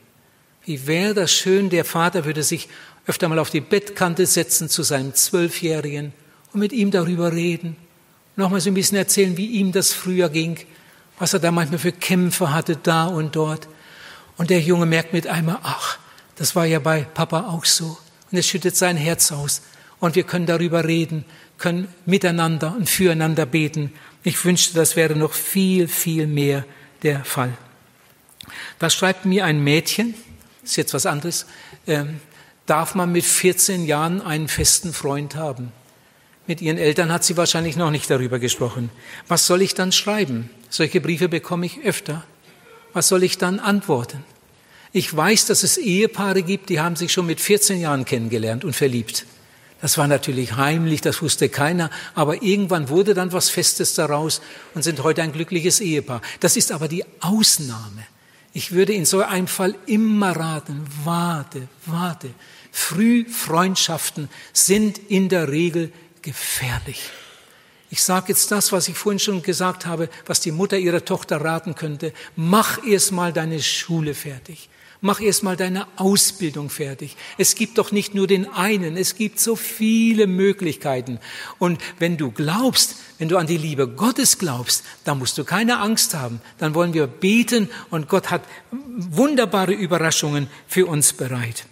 [0.65, 2.69] Wie wäre das schön, der Vater würde sich
[3.07, 6.13] öfter mal auf die Bettkante setzen zu seinem Zwölfjährigen
[6.53, 7.77] und mit ihm darüber reden.
[8.37, 10.59] Nochmal so ein bisschen erzählen, wie ihm das früher ging,
[11.19, 13.69] was er da manchmal für Kämpfe hatte, da und dort.
[14.37, 15.99] Und der Junge merkt mit einmal, ach,
[16.37, 17.99] das war ja bei Papa auch so.
[18.31, 19.63] Und es schüttet sein Herz aus.
[20.01, 21.25] und wir können darüber reden,
[21.57, 23.93] können miteinander und füreinander beten.
[24.23, 26.65] Ich wünschte, das wäre noch viel, viel mehr
[27.03, 27.57] der Fall.
[28.79, 30.15] Da schreibt mir ein Mädchen,
[30.63, 31.47] ist jetzt was anderes,
[31.87, 32.21] ähm,
[32.67, 35.73] darf man mit 14 Jahren einen festen Freund haben?
[36.47, 38.91] Mit ihren Eltern hat sie wahrscheinlich noch nicht darüber gesprochen.
[39.29, 40.51] Was soll ich dann schreiben?
[40.69, 42.25] Solche Briefe bekomme ich öfter.
[42.93, 44.23] Was soll ich dann antworten?
[44.97, 48.77] Ich weiß, dass es Ehepaare gibt, die haben sich schon mit 14 Jahren kennengelernt und
[48.77, 49.27] verliebt.
[49.81, 54.41] Das war natürlich heimlich, das wusste keiner, aber irgendwann wurde dann was Festes daraus
[54.73, 56.23] und sind heute ein glückliches Ehepaar.
[56.39, 58.07] Das ist aber die Ausnahme.
[58.53, 62.31] Ich würde in so einem Fall immer raten, warte, warte.
[62.71, 65.91] Frühfreundschaften sind in der Regel
[66.23, 67.11] gefährlich.
[67.91, 71.41] Ich sage jetzt das, was ich vorhin schon gesagt habe, was die Mutter ihrer Tochter
[71.41, 72.13] raten könnte.
[72.37, 74.69] Mach erst mal deine Schule fertig.
[75.07, 77.15] Mach erst mal deine Ausbildung fertig.
[77.37, 81.19] Es gibt doch nicht nur den einen, es gibt so viele Möglichkeiten.
[81.59, 85.79] Und wenn du glaubst, wenn du an die Liebe Gottes glaubst, dann musst du keine
[85.81, 86.41] Angst haben.
[86.57, 91.67] Dann wollen wir beten und Gott hat wunderbare Überraschungen für uns bereit.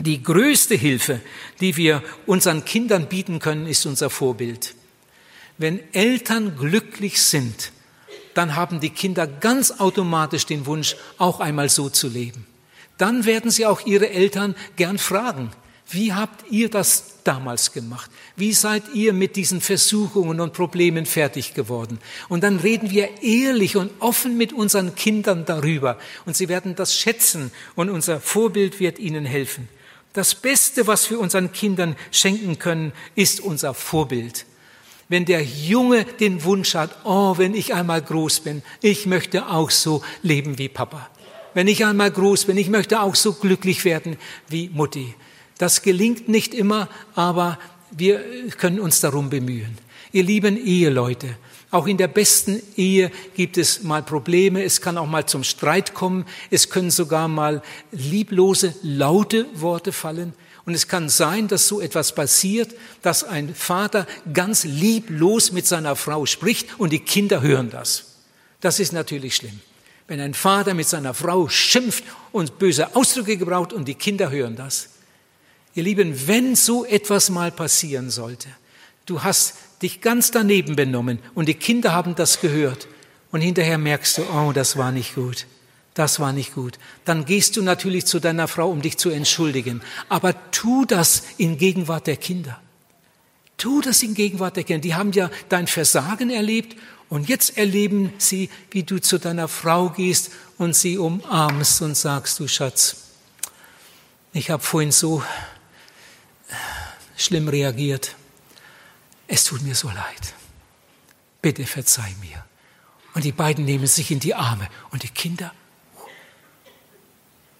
[0.00, 1.20] Die größte Hilfe,
[1.60, 4.74] die wir unseren Kindern bieten können, ist unser Vorbild.
[5.56, 7.70] Wenn Eltern glücklich sind,
[8.40, 12.46] dann haben die Kinder ganz automatisch den Wunsch, auch einmal so zu leben.
[12.96, 15.50] Dann werden sie auch ihre Eltern gern fragen,
[15.90, 18.10] wie habt ihr das damals gemacht?
[18.36, 21.98] Wie seid ihr mit diesen Versuchungen und Problemen fertig geworden?
[22.30, 25.98] Und dann reden wir ehrlich und offen mit unseren Kindern darüber.
[26.24, 29.68] Und sie werden das schätzen und unser Vorbild wird ihnen helfen.
[30.14, 34.46] Das Beste, was wir unseren Kindern schenken können, ist unser Vorbild
[35.10, 39.70] wenn der Junge den Wunsch hat, oh, wenn ich einmal groß bin, ich möchte auch
[39.70, 41.10] so leben wie Papa.
[41.52, 44.16] Wenn ich einmal groß bin, ich möchte auch so glücklich werden
[44.48, 45.14] wie Mutti.
[45.58, 47.58] Das gelingt nicht immer, aber
[47.90, 48.24] wir
[48.56, 49.76] können uns darum bemühen.
[50.12, 51.36] Ihr lieben Eheleute,
[51.72, 55.92] auch in der besten Ehe gibt es mal Probleme, es kann auch mal zum Streit
[55.92, 60.34] kommen, es können sogar mal lieblose, laute Worte fallen.
[60.66, 65.96] Und es kann sein, dass so etwas passiert, dass ein Vater ganz lieblos mit seiner
[65.96, 68.16] Frau spricht und die Kinder hören das.
[68.60, 69.60] Das ist natürlich schlimm.
[70.06, 74.56] Wenn ein Vater mit seiner Frau schimpft und böse Ausdrücke gebraucht und die Kinder hören
[74.56, 74.90] das.
[75.74, 78.48] Ihr Lieben, wenn so etwas mal passieren sollte,
[79.06, 82.88] du hast dich ganz daneben benommen und die Kinder haben das gehört
[83.30, 85.46] und hinterher merkst du, oh, das war nicht gut
[86.00, 86.78] das war nicht gut.
[87.04, 89.82] Dann gehst du natürlich zu deiner Frau, um dich zu entschuldigen.
[90.08, 92.58] Aber tu das in Gegenwart der Kinder.
[93.58, 94.80] Tu das in Gegenwart der Kinder.
[94.80, 96.78] Die haben ja dein Versagen erlebt
[97.10, 102.40] und jetzt erleben sie, wie du zu deiner Frau gehst und sie umarmst und sagst,
[102.40, 102.96] du Schatz,
[104.32, 105.22] ich habe vorhin so
[107.14, 108.16] schlimm reagiert.
[109.26, 110.32] Es tut mir so leid.
[111.42, 112.42] Bitte verzeih mir.
[113.12, 115.52] Und die beiden nehmen sich in die Arme und die Kinder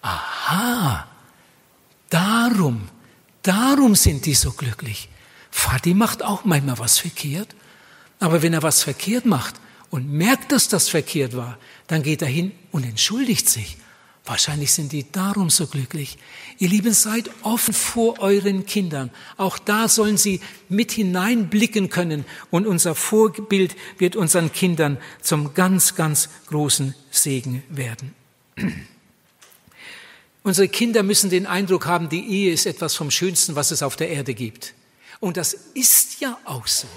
[0.02, 1.06] aha,
[2.08, 2.88] darum,
[3.42, 5.08] darum sind die so glücklich.
[5.50, 7.54] Vati macht auch manchmal was verkehrt,
[8.18, 9.56] aber wenn er was verkehrt macht
[9.90, 13.76] und merkt, dass das verkehrt war, dann geht er hin und entschuldigt sich.
[14.24, 16.18] Wahrscheinlich sind die darum so glücklich.
[16.58, 19.10] Ihr Lieben, seid offen vor euren Kindern.
[19.38, 25.94] Auch da sollen sie mit hineinblicken können und unser Vorbild wird unseren Kindern zum ganz,
[25.94, 28.14] ganz großen Segen werden.
[30.42, 33.96] Unsere Kinder müssen den Eindruck haben, die Ehe ist etwas vom Schönsten, was es auf
[33.96, 34.74] der Erde gibt.
[35.20, 36.88] Und das ist ja auch so.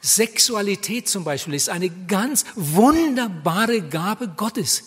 [0.00, 4.84] Sexualität zum Beispiel ist eine ganz wunderbare Gabe Gottes.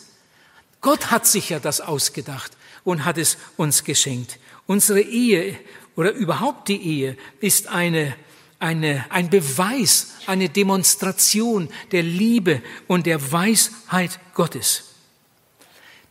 [0.80, 2.52] Gott hat sich ja das ausgedacht
[2.84, 4.40] und hat es uns geschenkt.
[4.68, 5.58] Unsere Ehe
[5.96, 8.16] oder überhaupt die Ehe ist eine,
[8.60, 14.91] eine, ein Beweis, eine Demonstration der Liebe und der Weisheit Gottes.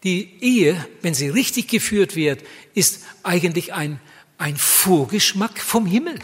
[0.02, 2.42] Die Ehe, wenn sie richtig geführt wird,
[2.74, 4.00] ist eigentlich ein,
[4.38, 6.18] ein Vorgeschmack vom Himmel.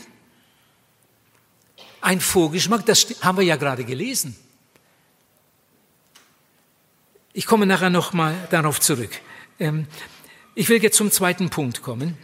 [2.00, 4.36] Ein Vorgeschmack, das haben wir ja gerade gelesen.
[7.32, 9.10] Ich komme nachher noch mal darauf zurück.
[9.58, 9.86] Ähm,
[10.54, 12.16] ich will jetzt zum zweiten Punkt kommen.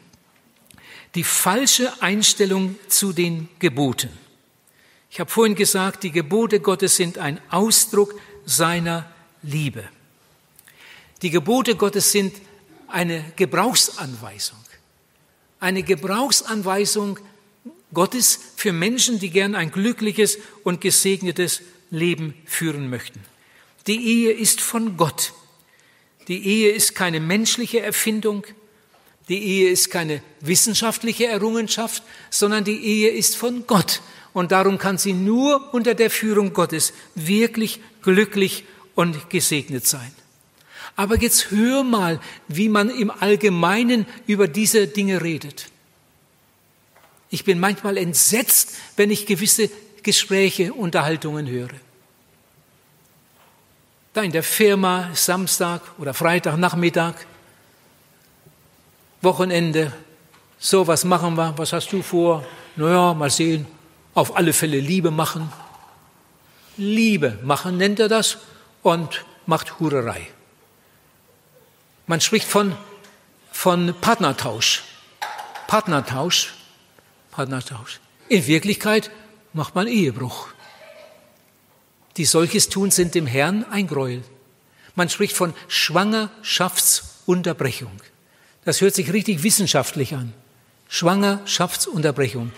[1.15, 4.09] Die falsche Einstellung zu den Geboten.
[5.11, 9.13] Ich habe vorhin gesagt, die Gebote Gottes sind ein Ausdruck seiner
[9.43, 9.85] Liebe.
[11.23, 12.35] Die Gebote Gottes sind
[12.89, 14.59] eine Gebrauchsanweisung.
[15.61, 17.19] Eine Gebrauchsanweisung
[17.95, 23.21] Gottes für Menschen, die gern ein glückliches und gesegnetes Leben führen möchten.
[23.87, 25.33] Die Ehe ist von Gott.
[26.29, 28.45] Die Ehe ist keine menschliche Erfindung.
[29.29, 34.01] Die Ehe ist keine wissenschaftliche Errungenschaft, sondern die Ehe ist von Gott.
[34.33, 40.13] Und darum kann sie nur unter der Führung Gottes wirklich glücklich und gesegnet sein.
[40.97, 45.69] Aber jetzt hör mal, wie man im Allgemeinen über diese Dinge redet.
[47.31, 49.71] Ich bin manchmal entsetzt, wenn ich gewisse
[50.03, 51.71] Gespräche, Unterhaltungen höre.
[54.13, 57.15] Da in der Firma Samstag oder Freitagnachmittag,
[59.23, 59.93] Wochenende,
[60.59, 62.45] so was machen wir, was hast du vor?
[62.77, 63.67] Naja, mal sehen,
[64.15, 65.51] auf alle Fälle Liebe machen.
[66.77, 68.39] Liebe machen nennt er das
[68.83, 70.32] und macht Hurerei.
[72.07, 72.77] Man spricht von,
[73.51, 74.85] von Partnertausch.
[75.67, 76.55] Partnertausch.
[77.31, 78.01] Partnertausch.
[78.29, 79.11] In Wirklichkeit
[79.53, 80.49] macht man Ehebruch.
[82.17, 84.23] Die solches tun, sind dem Herrn ein Gräuel.
[84.95, 87.99] Man spricht von Schwangerschaftsunterbrechung.
[88.65, 90.33] Das hört sich richtig wissenschaftlich an.
[90.89, 92.53] Schwangerschaftsunterbrechung.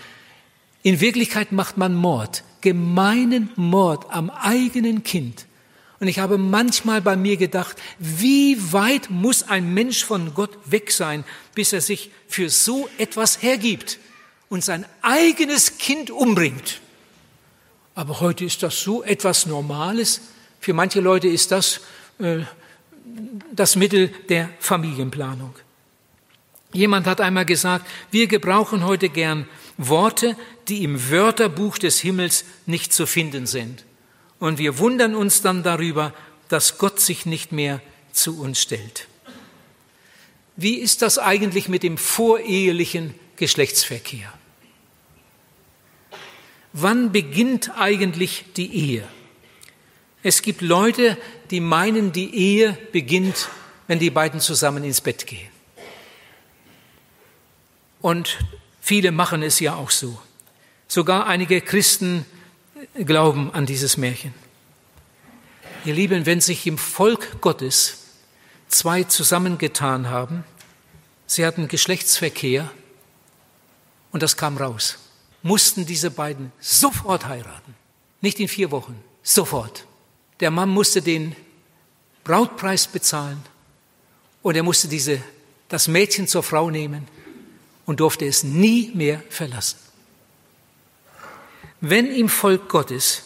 [0.83, 5.47] In Wirklichkeit macht man Mord, gemeinen Mord am eigenen Kind.
[5.99, 10.91] Und ich habe manchmal bei mir gedacht, wie weit muss ein Mensch von Gott weg
[10.91, 13.99] sein, bis er sich für so etwas hergibt
[14.49, 16.81] und sein eigenes Kind umbringt.
[17.93, 20.21] Aber heute ist das so etwas Normales.
[20.59, 21.79] Für manche Leute ist das
[22.19, 22.39] äh,
[23.51, 25.53] das Mittel der Familienplanung.
[26.73, 30.35] Jemand hat einmal gesagt, wir gebrauchen heute gern Worte,
[30.67, 33.84] die im Wörterbuch des Himmels nicht zu finden sind.
[34.39, 36.13] Und wir wundern uns dann darüber,
[36.49, 39.07] dass Gott sich nicht mehr zu uns stellt.
[40.55, 44.31] Wie ist das eigentlich mit dem vorehelichen Geschlechtsverkehr?
[46.73, 49.07] Wann beginnt eigentlich die Ehe?
[50.23, 51.17] Es gibt Leute,
[51.51, 53.49] die meinen, die Ehe beginnt,
[53.87, 55.49] wenn die beiden zusammen ins Bett gehen.
[58.01, 58.39] Und
[58.81, 60.19] viele machen es ja auch so.
[60.87, 62.25] Sogar einige Christen
[62.95, 64.33] glauben an dieses Märchen.
[65.85, 68.05] Ihr Lieben, wenn sich im Volk Gottes
[68.67, 70.43] zwei zusammengetan haben,
[71.27, 72.69] sie hatten Geschlechtsverkehr
[74.11, 74.97] und das kam raus,
[75.43, 77.75] mussten diese beiden sofort heiraten.
[78.21, 79.85] Nicht in vier Wochen, sofort.
[80.39, 81.35] Der Mann musste den
[82.23, 83.41] Brautpreis bezahlen
[84.41, 85.21] und er musste diese,
[85.69, 87.07] das Mädchen zur Frau nehmen
[87.85, 89.84] und durfte es nie mehr verlassen.
[91.81, 93.23] Wenn im Volk Gottes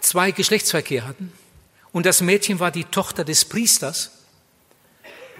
[0.00, 1.32] zwei Geschlechtsverkehr hatten
[1.92, 4.10] und das Mädchen war die Tochter des Priesters,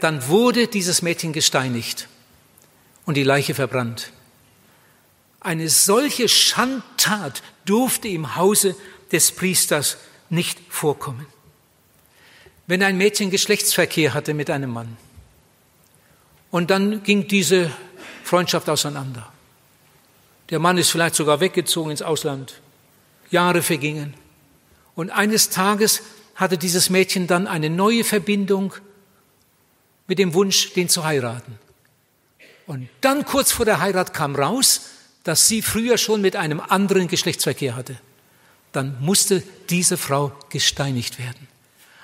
[0.00, 2.08] dann wurde dieses Mädchen gesteinigt
[3.04, 4.12] und die Leiche verbrannt.
[5.40, 8.76] Eine solche Schandtat durfte im Hause
[9.10, 9.96] des Priesters
[10.30, 11.26] nicht vorkommen.
[12.66, 14.96] Wenn ein Mädchen Geschlechtsverkehr hatte mit einem Mann
[16.50, 17.70] und dann ging diese
[18.32, 19.30] Freundschaft auseinander.
[20.48, 22.54] Der Mann ist vielleicht sogar weggezogen ins Ausland.
[23.30, 24.14] Jahre vergingen.
[24.94, 26.00] Und eines Tages
[26.34, 28.72] hatte dieses Mädchen dann eine neue Verbindung
[30.06, 31.58] mit dem Wunsch, den zu heiraten.
[32.66, 34.80] Und dann kurz vor der Heirat kam raus,
[35.24, 37.98] dass sie früher schon mit einem anderen Geschlechtsverkehr hatte.
[38.72, 41.48] Dann musste diese Frau gesteinigt werden.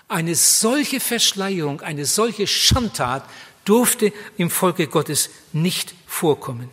[0.08, 3.24] Eine solche Verschleierung, eine solche Schandtat
[3.68, 6.70] durfte im Volke Gottes nicht vorkommen.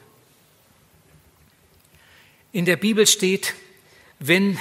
[2.52, 3.54] In der Bibel steht,
[4.20, 4.58] wenn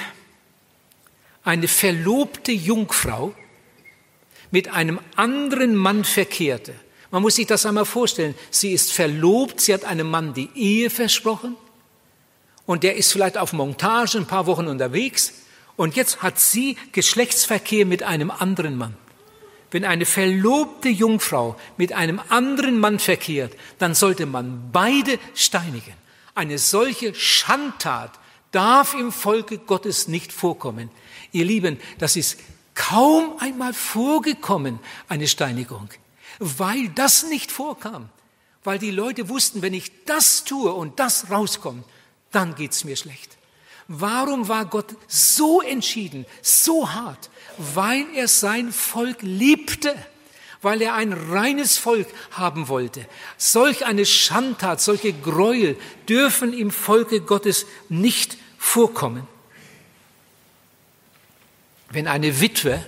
[1.44, 3.34] eine verlobte Jungfrau
[4.50, 6.74] mit einem anderen Mann verkehrte,
[7.10, 10.90] man muss sich das einmal vorstellen, sie ist verlobt, sie hat einem Mann die Ehe
[10.90, 11.54] versprochen
[12.66, 15.32] und der ist vielleicht auf Montage ein paar Wochen unterwegs
[15.76, 18.96] und jetzt hat sie Geschlechtsverkehr mit einem anderen Mann.
[19.74, 25.94] Wenn eine verlobte Jungfrau mit einem anderen Mann verkehrt, dann sollte man beide steinigen.
[26.36, 28.12] Eine solche Schandtat
[28.52, 30.90] darf im Volke Gottes nicht vorkommen.
[31.32, 32.38] Ihr Lieben, das ist
[32.76, 35.88] kaum einmal vorgekommen, eine Steinigung,
[36.38, 38.10] weil das nicht vorkam,
[38.62, 41.84] weil die Leute wussten, wenn ich das tue und das rauskommt,
[42.30, 43.36] dann geht's mir schlecht.
[43.88, 47.28] Warum war Gott so entschieden, so hart?
[47.58, 49.94] Weil er sein Volk liebte
[50.64, 53.06] weil er ein reines Volk haben wollte.
[53.36, 55.76] Solch eine Schandtat, solche Gräuel
[56.08, 59.28] dürfen im Volke Gottes nicht vorkommen.
[61.90, 62.84] Wenn eine Witwe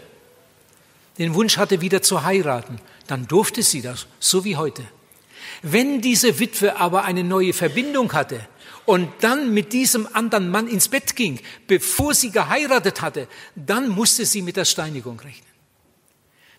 [1.18, 4.82] den Wunsch hatte, wieder zu heiraten, dann durfte sie das, so wie heute.
[5.62, 8.40] Wenn diese Witwe aber eine neue Verbindung hatte
[8.86, 14.24] und dann mit diesem anderen Mann ins Bett ging, bevor sie geheiratet hatte, dann musste
[14.24, 15.46] sie mit der Steinigung rechnen.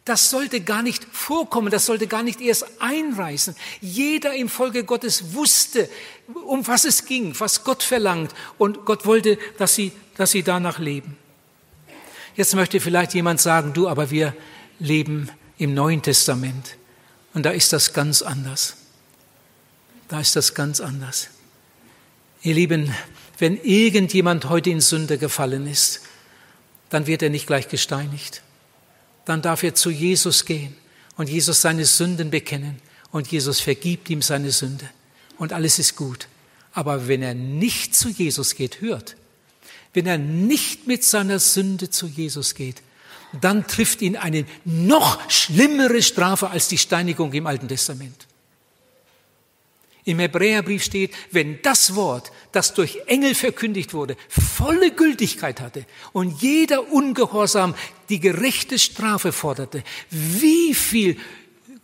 [0.07, 3.55] Das sollte gar nicht vorkommen, das sollte gar nicht erst einreißen.
[3.81, 5.89] Jeder im Volke Gottes wusste,
[6.45, 8.33] um was es ging, was Gott verlangt.
[8.57, 11.17] Und Gott wollte, dass sie, dass sie danach leben.
[12.37, 14.33] Jetzt möchte vielleicht jemand sagen, du, aber wir
[14.79, 16.77] leben im Neuen Testament.
[17.33, 18.77] Und da ist das ganz anders.
[20.07, 21.27] Da ist das ganz anders.
[22.47, 22.93] Ihr Lieben,
[23.37, 26.01] wenn irgendjemand heute in Sünde gefallen ist,
[26.89, 28.41] dann wird er nicht gleich gesteinigt
[29.27, 30.73] dann darf er zu Jesus gehen
[31.17, 32.79] und Jesus seine Sünden bekennen
[33.11, 34.89] und Jesus vergibt ihm seine Sünde
[35.37, 36.29] und alles ist gut.
[36.71, 39.17] Aber wenn er nicht zu Jesus geht, hört,
[39.93, 42.81] wenn er nicht mit seiner Sünde zu Jesus geht,
[43.41, 48.26] dann trifft ihn eine noch schlimmere Strafe als die Steinigung im Alten Testament.
[50.07, 56.41] Im Hebräerbrief steht, wenn das Wort, das durch Engel verkündigt wurde, volle Gültigkeit hatte und
[56.41, 57.75] jeder Ungehorsam
[58.07, 61.17] die gerechte Strafe forderte, wie viel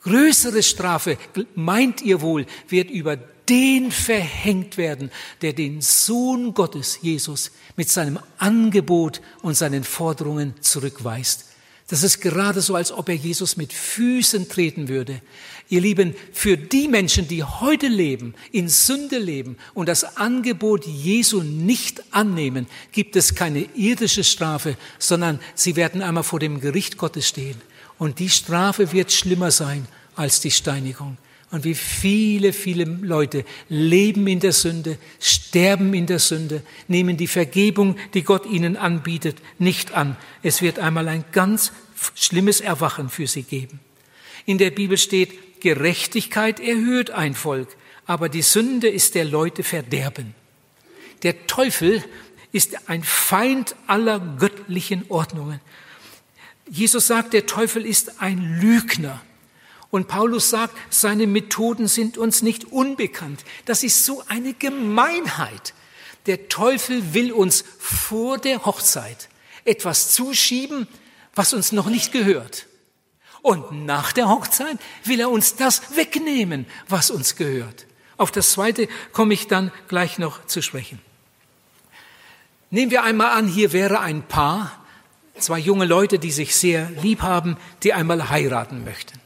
[0.04, 1.18] größere Strafe,
[1.54, 5.12] meint ihr wohl, wird über den verhängt werden,
[5.42, 11.53] der den Sohn Gottes, Jesus, mit seinem Angebot und seinen Forderungen zurückweist.
[11.94, 15.22] Das ist gerade so, als ob er Jesus mit Füßen treten würde.
[15.70, 21.44] Ihr Lieben, für die Menschen, die heute leben, in Sünde leben und das Angebot Jesu
[21.44, 27.28] nicht annehmen, gibt es keine irdische Strafe, sondern sie werden einmal vor dem Gericht Gottes
[27.28, 27.62] stehen.
[28.00, 29.86] Und die Strafe wird schlimmer sein
[30.16, 31.20] als die Steinigung.
[31.52, 37.28] Und wie viele, viele Leute leben in der Sünde, sterben in der Sünde, nehmen die
[37.28, 40.18] Vergebung, die Gott ihnen anbietet, nicht an.
[40.42, 41.72] Es wird einmal ein ganz
[42.16, 43.80] schlimmes Erwachen für sie geben.
[44.46, 47.70] In der Bibel steht, Gerechtigkeit erhöht ein Volk,
[48.06, 50.36] aber die Sünde ist der Leute Verderben.
[51.24, 52.04] Der Teufel
[52.52, 55.62] ist ein Feind aller göttlichen Ordnungen.
[56.70, 59.22] Jesus sagt, der Teufel ist ein Lügner.
[59.90, 63.44] Und Paulus sagt, seine Methoden sind uns nicht unbekannt.
[63.66, 65.74] Das ist so eine Gemeinheit.
[66.26, 69.30] Der Teufel will uns vor der Hochzeit
[69.66, 70.88] etwas zuschieben,
[71.36, 72.68] was uns noch nicht gehört.
[73.42, 77.86] Und nach der Hochzeit will er uns das wegnehmen, was uns gehört.
[78.18, 81.00] Auf das zweite komme ich dann gleich noch zu sprechen.
[82.70, 84.72] Nehmen wir einmal an, hier wäre ein Paar,
[85.38, 89.20] zwei junge Leute, die sich sehr lieb haben, die einmal heiraten möchten.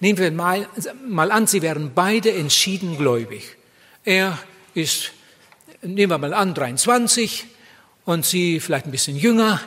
[0.00, 0.68] Nehmen wir mal,
[1.06, 3.56] mal an, sie wären beide entschieden gläubig.
[4.04, 4.38] Er
[4.74, 5.12] ist,
[5.80, 7.46] nehmen wir mal an, 23
[8.04, 9.60] und sie vielleicht ein bisschen jünger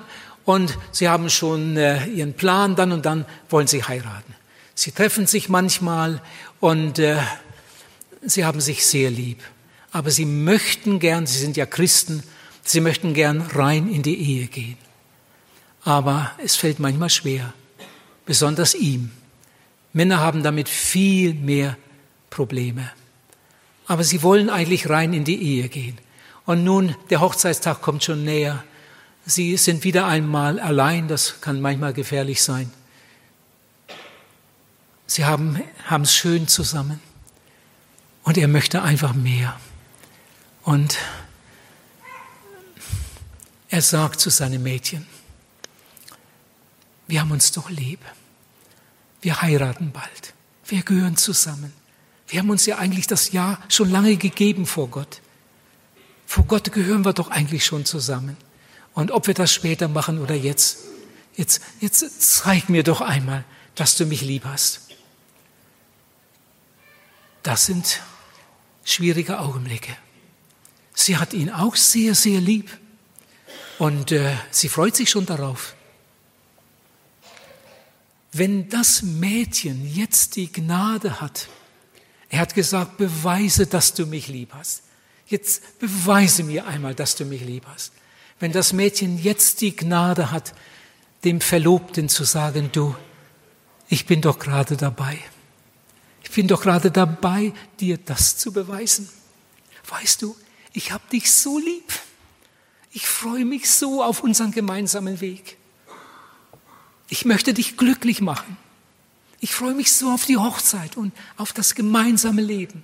[0.45, 4.35] und sie haben schon äh, ihren Plan, dann und dann wollen sie heiraten.
[4.75, 6.21] Sie treffen sich manchmal
[6.59, 7.17] und äh,
[8.21, 9.41] sie haben sich sehr lieb.
[9.91, 12.23] Aber sie möchten gern, sie sind ja Christen,
[12.63, 14.77] sie möchten gern rein in die Ehe gehen.
[15.83, 17.53] Aber es fällt manchmal schwer,
[18.25, 19.11] besonders ihm.
[19.93, 21.77] Männer haben damit viel mehr
[22.29, 22.91] Probleme.
[23.87, 25.97] Aber sie wollen eigentlich rein in die Ehe gehen.
[26.45, 28.63] Und nun, der Hochzeitstag kommt schon näher.
[29.25, 32.71] Sie sind wieder einmal allein, das kann manchmal gefährlich sein.
[35.07, 35.61] Sie haben
[36.03, 36.99] es schön zusammen
[38.23, 39.59] und er möchte einfach mehr.
[40.63, 40.97] Und
[43.69, 45.07] er sagt zu seinem Mädchen,
[47.07, 47.99] wir haben uns doch lieb.
[49.21, 50.33] Wir heiraten bald.
[50.65, 51.73] Wir gehören zusammen.
[52.27, 55.21] Wir haben uns ja eigentlich das Ja schon lange gegeben vor Gott.
[56.27, 58.37] Vor Gott gehören wir doch eigentlich schon zusammen.
[58.95, 60.79] Und ob wir das später machen oder jetzt,
[61.35, 63.43] jetzt, jetzt zeig mir doch einmal,
[63.75, 64.81] dass du mich lieb hast.
[67.43, 68.01] Das sind
[68.83, 69.95] schwierige Augenblicke.
[70.93, 72.71] Sie hat ihn auch sehr, sehr lieb.
[73.77, 75.75] Und äh, sie freut sich schon darauf.
[78.31, 81.49] Wenn das Mädchen jetzt die Gnade hat,
[82.29, 84.83] er hat gesagt, beweise, dass du mich lieb hast.
[85.27, 87.91] Jetzt beweise mir einmal, dass du mich lieb hast.
[88.39, 90.53] Wenn das Mädchen jetzt die Gnade hat,
[91.23, 92.95] dem Verlobten zu sagen, du,
[93.87, 95.17] ich bin doch gerade dabei.
[96.23, 99.09] Ich bin doch gerade dabei, dir das zu beweisen.
[99.87, 100.35] Weißt du,
[100.73, 101.93] ich habe dich so lieb.
[102.91, 105.57] Ich freue mich so auf unseren gemeinsamen Weg.
[107.09, 108.57] Ich möchte dich glücklich machen.
[109.39, 112.83] Ich freue mich so auf die Hochzeit und auf das gemeinsame Leben.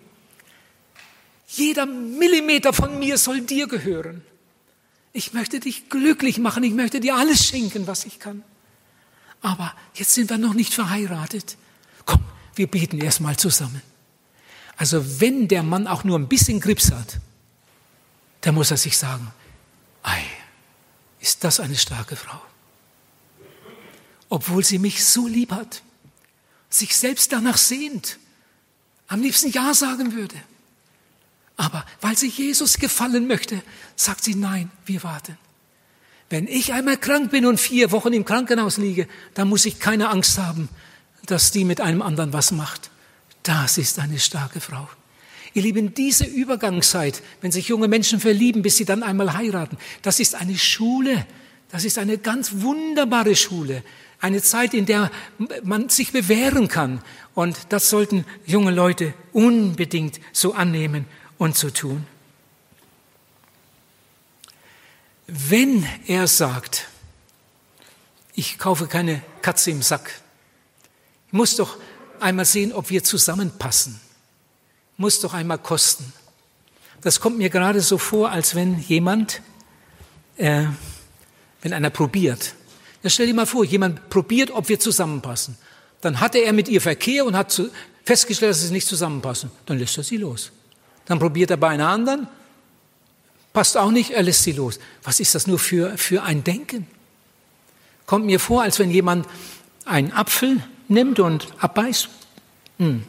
[1.48, 4.24] Jeder Millimeter von mir soll dir gehören.
[5.14, 8.44] Ich möchte dich glücklich machen, ich möchte dir alles schenken, was ich kann.
[9.42, 11.58] Aber jetzt sind wir noch nicht verheiratet.
[12.06, 12.24] Komm,
[12.56, 13.82] wir beten erstmal zusammen.
[14.78, 17.20] Also wenn der Mann auch nur ein bisschen Grips hat,
[18.42, 19.32] dann muss er sich sagen,
[20.04, 20.24] ei,
[21.20, 22.42] ist das eine starke Frau.
[24.30, 25.84] Obwohl sie mich so lieb hat,
[26.70, 28.18] sich selbst danach sehnt,
[29.08, 30.36] am liebsten Ja sagen würde.
[31.62, 33.62] Aber weil sie Jesus gefallen möchte,
[33.96, 35.38] sagt sie nein, wir warten.
[36.28, 40.10] Wenn ich einmal krank bin und vier Wochen im Krankenhaus liege, dann muss ich keine
[40.10, 40.70] Angst haben,
[41.28, 42.90] dass die mit einem anderen was macht.
[43.44, 44.90] Das ist eine starke Frau.
[45.54, 50.20] Ihr Lieben, diese Übergangszeit, wenn sich junge Menschen verlieben, bis sie dann einmal heiraten, das
[50.20, 51.28] ist eine Schule.
[51.70, 53.84] Das ist eine ganz wunderbare Schule.
[54.20, 55.12] Eine Zeit, in der
[55.62, 57.04] man sich bewähren kann.
[57.36, 61.06] Und das sollten junge Leute unbedingt so annehmen
[61.42, 62.06] und so tun.
[65.26, 66.88] Wenn er sagt,
[68.36, 70.22] ich kaufe keine Katze im Sack,
[71.26, 71.80] ich muss doch
[72.20, 74.00] einmal sehen, ob wir zusammenpassen,
[74.98, 76.14] muss doch einmal kosten.
[77.02, 79.42] Das kommt mir gerade so vor, als wenn jemand,
[80.38, 80.66] äh,
[81.64, 82.54] wenn einer probiert.
[83.02, 85.58] Ja, stell dir mal vor, jemand probiert, ob wir zusammenpassen.
[86.02, 87.60] Dann hatte er mit ihr Verkehr und hat
[88.06, 89.50] festgestellt, dass sie nicht zusammenpassen.
[89.66, 90.52] Dann lässt er sie los.
[91.06, 92.28] Dann probiert er bei einer anderen,
[93.54, 94.80] Passt auch nicht, er lässt sie los.
[95.04, 96.88] Was ist das nur für, für ein Denken?
[98.06, 99.28] Kommt mir vor, als wenn jemand
[99.86, 102.10] einen Apfel nimmt und abbeißt.
[102.78, 103.04] Hm,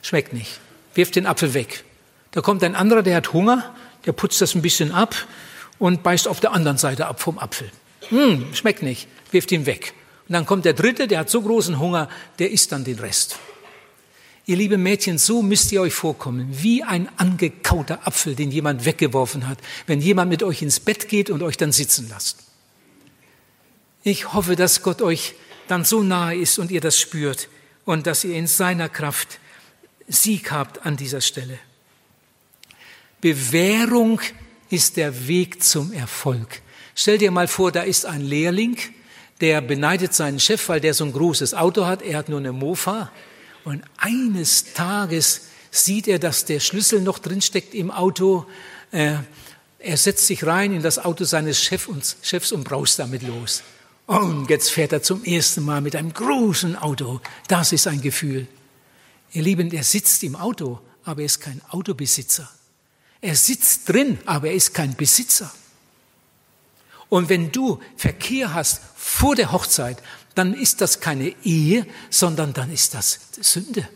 [0.00, 0.60] schmeckt nicht.
[0.94, 1.84] Wirft den Apfel weg.
[2.30, 3.74] Da kommt ein anderer, der hat Hunger,
[4.06, 5.14] der putzt das ein bisschen ab
[5.78, 7.70] und beißt auf der anderen Seite ab vom Apfel.
[8.08, 9.08] Hm, schmeckt nicht.
[9.32, 9.94] Wirft ihn weg.
[10.28, 12.08] Und dann kommt der dritte, der hat so großen Hunger,
[12.38, 13.38] der isst dann den Rest.
[14.52, 19.48] Ihr liebe Mädchen, so müsst ihr euch vorkommen, wie ein angekauter Apfel, den jemand weggeworfen
[19.48, 22.36] hat, wenn jemand mit euch ins Bett geht und euch dann sitzen lasst.
[24.02, 25.36] Ich hoffe, dass Gott euch
[25.68, 27.48] dann so nahe ist und ihr das spürt
[27.86, 29.38] und dass ihr in seiner Kraft
[30.06, 31.58] Sieg habt an dieser Stelle.
[33.22, 34.20] Bewährung
[34.68, 36.60] ist der Weg zum Erfolg.
[36.94, 38.76] Stell dir mal vor, da ist ein Lehrling,
[39.40, 42.52] der beneidet seinen Chef, weil der so ein großes Auto hat, er hat nur eine
[42.52, 43.10] Mofa
[43.64, 48.46] und eines Tages sieht er, dass der Schlüssel noch drinsteckt im Auto.
[48.90, 49.16] Äh,
[49.78, 53.62] er setzt sich rein in das Auto seines Chefs und braust damit los.
[54.06, 57.20] Und jetzt fährt er zum ersten Mal mit einem großen Auto.
[57.48, 58.46] Das ist ein Gefühl.
[59.32, 62.50] Ihr Lieben, er sitzt im Auto, aber er ist kein Autobesitzer.
[63.20, 65.52] Er sitzt drin, aber er ist kein Besitzer.
[67.08, 70.02] Und wenn du Verkehr hast vor der Hochzeit,
[70.34, 73.86] dann ist das keine Ehe, sondern dann ist das Sünde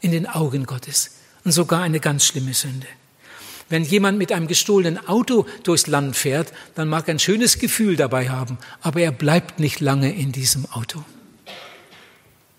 [0.00, 1.12] in den Augen Gottes
[1.44, 2.86] und sogar eine ganz schlimme Sünde.
[3.68, 7.96] Wenn jemand mit einem gestohlenen Auto durchs Land fährt, dann mag er ein schönes Gefühl
[7.96, 11.02] dabei haben, aber er bleibt nicht lange in diesem Auto.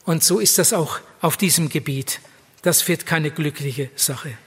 [0.05, 2.19] Und so ist das auch auf diesem Gebiet.
[2.61, 4.37] Das wird keine glückliche Sache.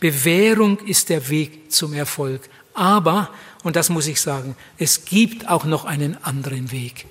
[0.00, 2.48] Bewährung ist der Weg zum Erfolg.
[2.74, 3.30] Aber,
[3.64, 7.06] und das muss ich sagen, es gibt auch noch einen anderen Weg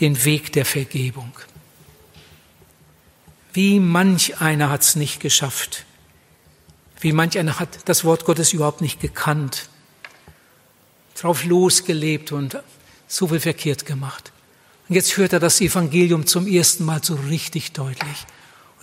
[0.00, 1.32] den Weg der Vergebung.
[3.52, 5.84] Wie manch einer hat es nicht geschafft.
[7.00, 9.68] Wie manch einer hat das Wort Gottes überhaupt nicht gekannt,
[11.14, 12.58] drauf losgelebt und
[13.06, 14.32] so viel verkehrt gemacht.
[14.88, 18.26] Und jetzt hört er das Evangelium zum ersten Mal so richtig deutlich.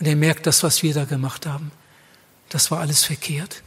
[0.00, 1.70] Und er merkt, das, was wir da gemacht haben,
[2.48, 3.62] das war alles verkehrt.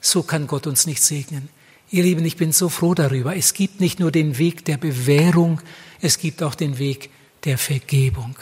[0.00, 1.48] So kann Gott uns nicht segnen.
[1.90, 3.36] Ihr Lieben, ich bin so froh darüber.
[3.36, 5.60] Es gibt nicht nur den Weg der Bewährung,
[6.02, 7.08] es gibt auch den Weg
[7.44, 8.36] der Vergebung.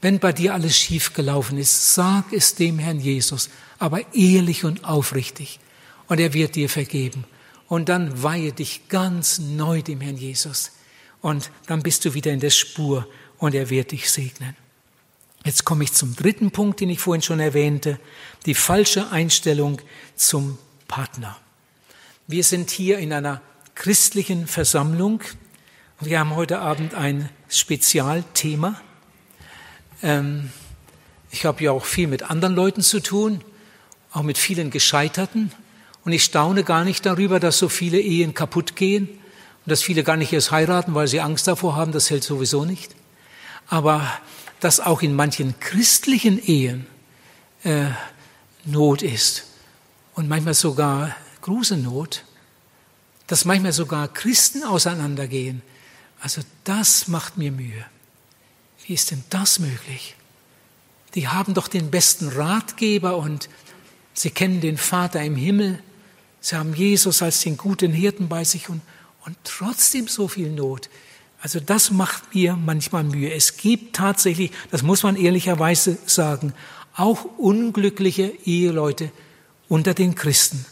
[0.00, 4.84] Wenn bei dir alles schief gelaufen ist, sag es dem Herrn Jesus, aber ehrlich und
[4.84, 5.60] aufrichtig,
[6.08, 7.24] und er wird dir vergeben.
[7.68, 10.72] Und dann weihe dich ganz neu dem Herrn Jesus.
[11.20, 13.08] Und dann bist du wieder in der Spur
[13.38, 14.56] und er wird dich segnen.
[15.44, 17.98] Jetzt komme ich zum dritten Punkt, den ich vorhin schon erwähnte,
[18.46, 19.80] die falsche Einstellung
[20.16, 20.58] zum
[20.88, 21.38] Partner.
[22.26, 23.40] Wir sind hier in einer
[23.74, 25.22] christlichen Versammlung.
[26.04, 28.74] Wir haben heute Abend ein Spezialthema.
[30.02, 30.50] Ähm,
[31.30, 33.40] ich habe ja auch viel mit anderen Leuten zu tun,
[34.12, 35.52] auch mit vielen Gescheiterten.
[36.04, 40.02] Und ich staune gar nicht darüber, dass so viele Ehen kaputt gehen und dass viele
[40.02, 41.92] gar nicht erst heiraten, weil sie Angst davor haben.
[41.92, 42.96] Das hält sowieso nicht.
[43.68, 44.04] Aber
[44.58, 46.88] dass auch in manchen christlichen Ehen
[47.62, 47.84] äh,
[48.64, 49.44] Not ist
[50.16, 52.24] und manchmal sogar große Not,
[53.28, 55.62] dass manchmal sogar Christen auseinandergehen.
[56.22, 57.84] Also das macht mir Mühe.
[58.86, 60.14] Wie ist denn das möglich?
[61.16, 63.48] Die haben doch den besten Ratgeber und
[64.14, 65.82] sie kennen den Vater im Himmel.
[66.40, 68.82] Sie haben Jesus als den guten Hirten bei sich und,
[69.26, 70.88] und trotzdem so viel Not.
[71.40, 73.34] Also das macht mir manchmal Mühe.
[73.34, 76.54] Es gibt tatsächlich, das muss man ehrlicherweise sagen,
[76.94, 79.10] auch unglückliche Eheleute
[79.68, 80.64] unter den Christen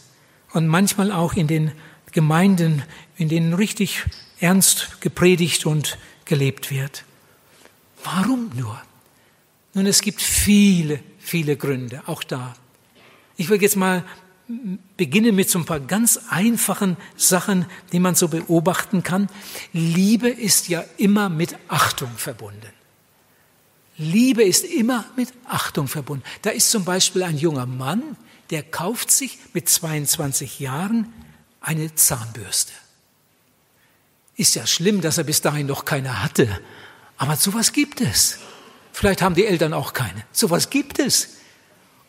[0.53, 1.73] und manchmal auch in den
[2.13, 2.83] Gemeinden,
[3.17, 4.05] in denen richtig
[4.41, 7.05] ernst gepredigt und gelebt wird.
[8.03, 8.81] Warum nur?
[9.73, 12.55] Nun, es gibt viele, viele Gründe, auch da.
[13.37, 14.03] Ich will jetzt mal
[14.97, 19.29] beginnen mit so ein paar ganz einfachen Sachen, die man so beobachten kann.
[19.71, 22.73] Liebe ist ja immer mit Achtung verbunden.
[23.97, 26.25] Liebe ist immer mit Achtung verbunden.
[26.41, 28.17] Da ist zum Beispiel ein junger Mann,
[28.49, 31.13] der kauft sich mit 22 Jahren
[31.61, 32.73] eine Zahnbürste.
[34.41, 36.59] Ist ja schlimm, dass er bis dahin noch keine hatte.
[37.15, 38.39] Aber sowas gibt es.
[38.91, 40.25] Vielleicht haben die Eltern auch keine.
[40.31, 41.35] Sowas gibt es.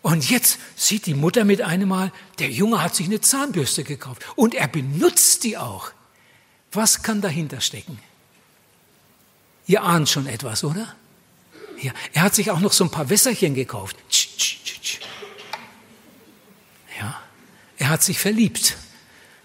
[0.00, 4.24] Und jetzt sieht die Mutter mit einem Mal, der Junge hat sich eine Zahnbürste gekauft
[4.34, 5.90] und er benutzt die auch.
[6.72, 7.98] Was kann dahinter stecken?
[9.66, 10.96] Ihr ahnt schon etwas, oder?
[11.82, 13.96] Ja, er hat sich auch noch so ein paar Wässerchen gekauft.
[16.98, 17.20] Ja,
[17.76, 18.78] er hat sich verliebt.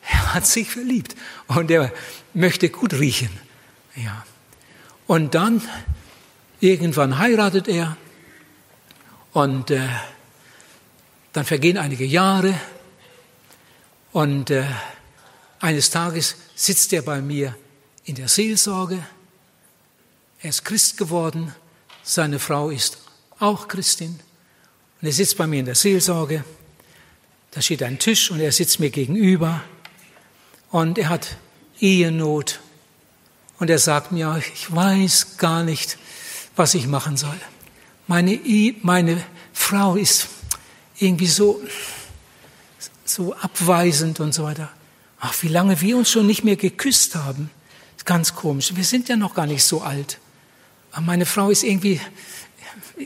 [0.09, 1.17] Er hat sich verliebt
[1.47, 1.91] und er
[2.37, 3.29] möchte gut riechen.
[3.95, 4.25] Ja.
[5.07, 5.61] Und dann
[6.59, 7.97] irgendwann heiratet er
[9.33, 9.87] und äh,
[11.33, 12.53] dann vergehen einige Jahre
[14.11, 14.65] und äh,
[15.59, 17.55] eines Tages sitzt er bei mir
[18.05, 19.03] in der Seelsorge.
[20.41, 21.53] Er ist Christ geworden
[22.07, 22.99] seine Frau ist
[23.39, 24.17] auch Christin.
[25.01, 26.45] Und er sitzt bei mir in der Seelsorge.
[27.51, 29.61] Da steht ein Tisch und er sitzt mir gegenüber.
[30.71, 31.35] Und er hat
[31.79, 32.59] Ehenot.
[33.59, 35.97] Und er sagt mir, ich weiß gar nicht,
[36.55, 37.39] was ich machen soll.
[38.07, 39.21] Meine, e meine
[39.53, 40.27] Frau ist
[40.99, 41.61] irgendwie so,
[43.05, 44.69] so abweisend und so weiter.
[45.19, 47.49] Ach, wie lange wir uns schon nicht mehr geküsst haben.
[48.05, 48.75] Ganz komisch.
[48.75, 50.19] Wir sind ja noch gar nicht so alt.
[50.91, 51.99] Aber meine Frau ist irgendwie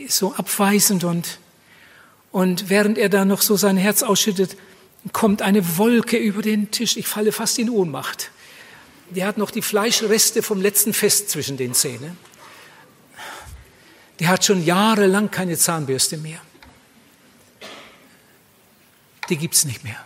[0.08, 1.38] so abweisend und,
[2.30, 4.56] und während er da noch so sein Herz ausschüttet,
[5.12, 6.96] kommt eine Wolke über den Tisch.
[6.96, 8.30] Ich falle fast in Ohnmacht.
[9.14, 12.16] Der hat noch die Fleischreste vom letzten Fest zwischen den Zähnen.
[14.18, 16.40] Der hat schon jahrelang keine Zahnbürste mehr.
[19.28, 20.02] Die gibt's nicht mehr.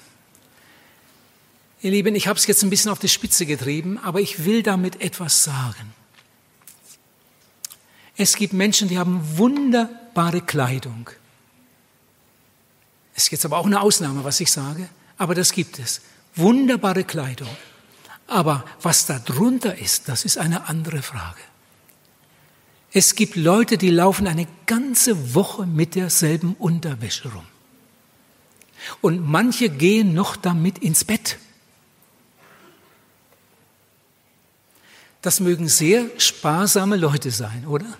[1.82, 4.62] Ihr Lieben, ich habe es jetzt ein bisschen auf die Spitze getrieben, aber ich will
[4.62, 5.94] damit etwas sagen.
[8.16, 11.10] Es gibt Menschen, die haben wunderbare Kleidung.
[13.14, 14.88] Es ist jetzt aber auch eine Ausnahme, was ich sage,
[15.18, 16.00] aber das gibt es.
[16.34, 17.48] Wunderbare Kleidung.
[18.26, 21.40] Aber was da drunter ist, das ist eine andere Frage.
[22.92, 27.46] Es gibt Leute, die laufen eine ganze Woche mit derselben Unterwäsche rum.
[29.00, 31.38] Und manche gehen noch damit ins Bett.
[35.22, 37.98] Das mögen sehr sparsame Leute sein, oder?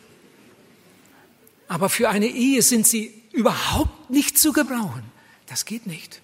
[1.69, 5.03] Aber für eine Ehe sind sie überhaupt nicht zu gebrauchen.
[5.47, 6.21] Das geht nicht.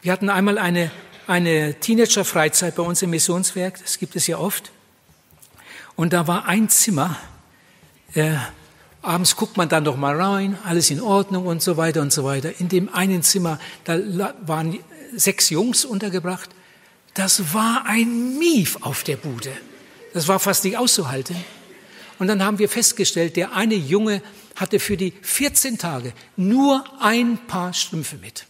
[0.00, 0.90] Wir hatten einmal eine,
[1.26, 4.70] eine Teenager-Freizeit bei uns im Missionswerk, das gibt es ja oft.
[5.96, 7.16] Und da war ein Zimmer,
[8.14, 8.34] äh,
[9.02, 12.24] abends guckt man dann doch mal rein, alles in Ordnung und so weiter und so
[12.24, 12.58] weiter.
[12.60, 13.98] In dem einen Zimmer, da
[14.42, 14.78] waren
[15.14, 16.50] sechs Jungs untergebracht.
[17.14, 19.52] Das war ein Mief auf der Bude.
[20.14, 21.36] Das war fast nicht auszuhalten.
[22.18, 24.22] Und dann haben wir festgestellt, der eine Junge
[24.56, 28.46] hatte für die 14 Tage nur ein Paar Strümpfe mit.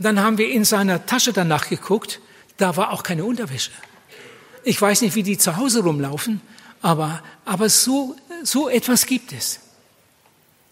[0.00, 2.20] Dann haben wir in seiner Tasche danach geguckt,
[2.56, 3.70] da war auch keine Unterwäsche.
[4.64, 6.40] Ich weiß nicht, wie die zu Hause rumlaufen,
[6.82, 9.60] aber, aber so, so etwas gibt es.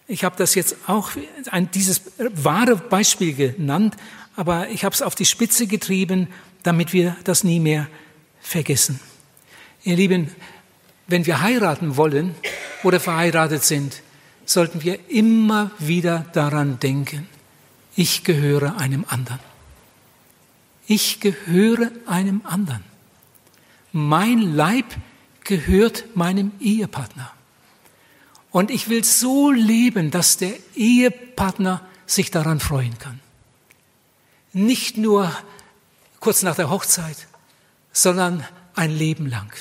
[0.06, 1.10] Ich habe das jetzt auch
[1.50, 3.96] ein, dieses wahre Beispiel genannt,
[4.34, 6.28] aber ich habe es auf die Spitze getrieben,
[6.62, 7.86] damit wir das nie mehr
[8.40, 8.98] vergessen.
[9.84, 10.34] Ihr Lieben,
[11.06, 12.34] wenn wir heiraten wollen
[12.82, 14.02] oder verheiratet sind,
[14.46, 17.28] sollten wir immer wieder daran denken,
[17.98, 19.40] ich gehöre einem anderen.
[20.86, 22.84] Ich gehöre einem anderen.
[23.90, 24.84] Mein Leib
[25.42, 27.32] gehört meinem Ehepartner.
[28.52, 33.18] Und ich will so leben, dass der Ehepartner sich daran freuen kann.
[34.52, 35.36] Nicht nur
[36.20, 37.26] kurz nach der Hochzeit,
[37.92, 38.44] sondern
[38.76, 39.52] ein Leben lang.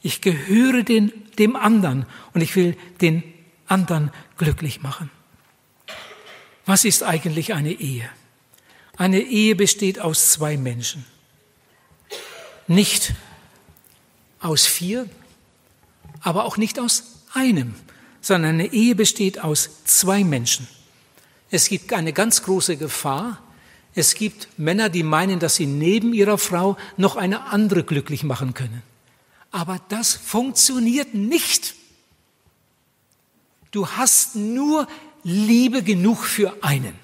[0.00, 3.22] Ich gehöre den, dem anderen und ich will den
[3.66, 5.10] anderen glücklich machen.
[6.66, 8.08] Was ist eigentlich eine Ehe?
[8.96, 11.04] Eine Ehe besteht aus zwei Menschen.
[12.66, 13.14] Nicht
[14.40, 15.08] aus vier,
[16.20, 17.04] aber auch nicht aus
[17.34, 17.74] einem,
[18.20, 20.66] sondern eine Ehe besteht aus zwei Menschen.
[21.50, 23.42] Es gibt eine ganz große Gefahr.
[23.94, 28.54] Es gibt Männer, die meinen, dass sie neben ihrer Frau noch eine andere glücklich machen
[28.54, 28.82] können.
[29.50, 31.74] Aber das funktioniert nicht.
[33.70, 34.88] Du hast nur
[35.24, 36.94] Liebe genug für einen.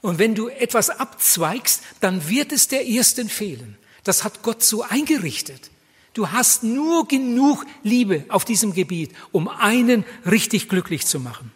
[0.00, 3.78] Und wenn du etwas abzweigst, dann wird es der Ersten fehlen.
[4.02, 5.70] Das hat Gott so eingerichtet.
[6.14, 11.52] Du hast nur genug Liebe auf diesem Gebiet, um einen richtig glücklich zu machen.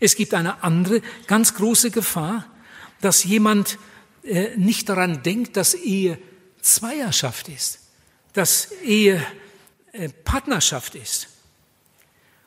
[0.00, 2.46] Es gibt eine andere ganz große Gefahr,
[3.00, 3.78] dass jemand
[4.24, 6.18] äh, nicht daran denkt, dass Ehe
[6.62, 7.80] Zweierschaft ist,
[8.32, 9.24] dass Ehe
[9.92, 11.28] äh, Partnerschaft ist.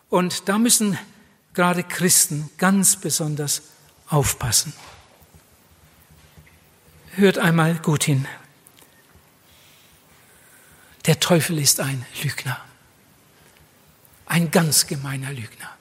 [0.09, 0.97] Und da müssen
[1.57, 3.63] gerade Christen ganz besonders
[4.09, 4.73] aufpassen.
[7.15, 8.27] Hört einmal gut hin.
[11.07, 12.63] Der Teufel ist ein Lügner,
[14.27, 15.75] ein ganz gemeiner Lügner.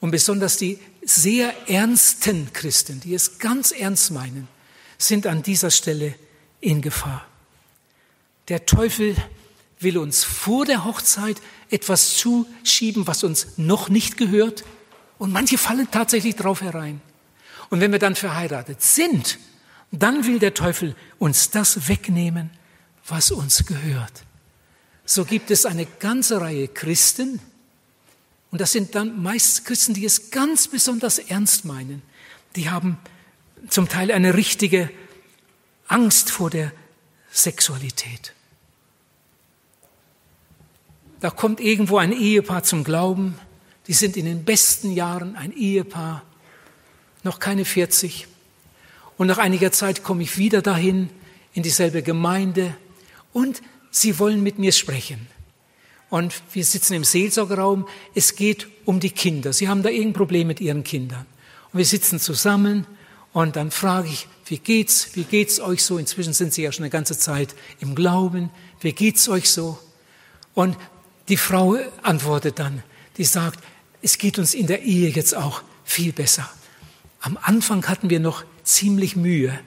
[0.00, 4.48] Und besonders die sehr ernsten Christen, die es ganz ernst meinen,
[4.98, 6.16] sind an dieser Stelle
[6.60, 7.24] in Gefahr.
[8.48, 9.14] Der Teufel
[9.84, 14.64] will uns vor der Hochzeit etwas zuschieben, was uns noch nicht gehört.
[15.18, 17.00] Und manche fallen tatsächlich drauf herein.
[17.70, 19.38] Und wenn wir dann verheiratet sind,
[19.92, 22.50] dann will der Teufel uns das wegnehmen,
[23.06, 24.24] was uns gehört.
[25.04, 27.40] So gibt es eine ganze Reihe Christen,
[28.54, 32.02] und das sind dann meist Christen, die es ganz besonders ernst meinen.
[32.54, 32.98] Die haben
[33.68, 34.90] zum Teil eine richtige
[35.88, 36.70] Angst vor der
[37.32, 38.33] Sexualität.
[41.24, 43.38] Da kommt irgendwo ein Ehepaar zum Glauben,
[43.86, 46.22] die sind in den besten Jahren ein Ehepaar,
[47.22, 48.26] noch keine 40.
[49.16, 51.08] Und nach einiger Zeit komme ich wieder dahin,
[51.54, 52.76] in dieselbe Gemeinde,
[53.32, 55.26] und sie wollen mit mir sprechen.
[56.10, 59.54] Und wir sitzen im Seelsorgerraum, es geht um die Kinder.
[59.54, 61.24] Sie haben da irgendein Problem mit ihren Kindern.
[61.72, 62.86] Und wir sitzen zusammen
[63.32, 65.16] und dann frage ich, wie geht's?
[65.16, 65.96] Wie geht's euch so?
[65.96, 68.50] Inzwischen sind sie ja schon eine ganze Zeit im Glauben.
[68.80, 69.78] Wie geht's euch so?
[70.52, 70.76] Und
[71.28, 72.82] die Frau antwortet dann,
[73.16, 73.60] die sagt,
[74.02, 76.48] es geht uns in der Ehe jetzt auch viel besser.
[77.20, 79.58] Am Anfang hatten wir noch ziemlich Mühe,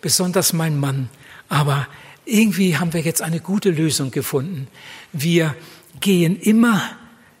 [0.00, 1.08] besonders mein Mann.
[1.48, 1.86] Aber
[2.24, 4.68] irgendwie haben wir jetzt eine gute Lösung gefunden.
[5.12, 5.54] Wir
[6.00, 6.90] gehen immer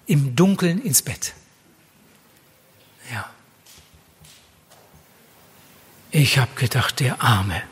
[0.06, 1.34] im Dunkeln ins Bett.
[3.12, 3.28] Ja.
[6.10, 7.62] Ich habe gedacht, der Arme.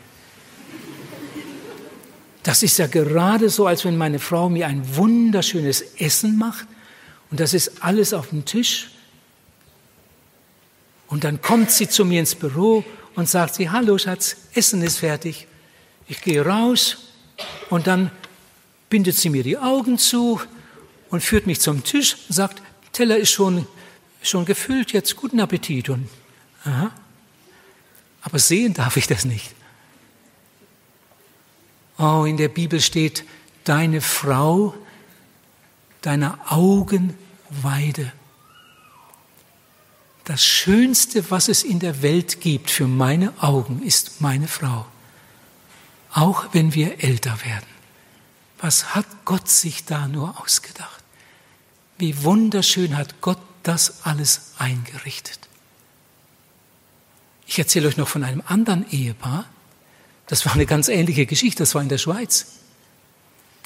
[2.42, 6.66] Das ist ja gerade so, als wenn meine Frau mir ein wunderschönes Essen macht
[7.30, 8.90] und das ist alles auf dem Tisch.
[11.06, 12.84] Und dann kommt sie zu mir ins Büro
[13.14, 15.46] und sagt sie, hallo Schatz, Essen ist fertig.
[16.08, 16.98] Ich gehe raus
[17.70, 18.10] und dann
[18.90, 20.40] bindet sie mir die Augen zu
[21.10, 22.62] und führt mich zum Tisch und sagt,
[22.92, 23.66] Teller ist schon,
[24.22, 25.88] schon gefüllt, jetzt guten Appetit.
[25.88, 26.08] Und,
[26.64, 26.90] aha.
[28.22, 29.54] Aber sehen darf ich das nicht.
[31.98, 33.24] Oh, in der Bibel steht,
[33.64, 34.74] deine Frau,
[36.00, 37.16] deiner Augen
[37.48, 38.12] Weide.
[40.24, 44.86] Das Schönste, was es in der Welt gibt für meine Augen, ist meine Frau.
[46.12, 47.66] Auch wenn wir älter werden.
[48.60, 51.02] Was hat Gott sich da nur ausgedacht?
[51.98, 55.38] Wie wunderschön hat Gott das alles eingerichtet.
[57.46, 59.46] Ich erzähle euch noch von einem anderen Ehepaar.
[60.32, 62.46] Das war eine ganz ähnliche Geschichte, das war in der Schweiz.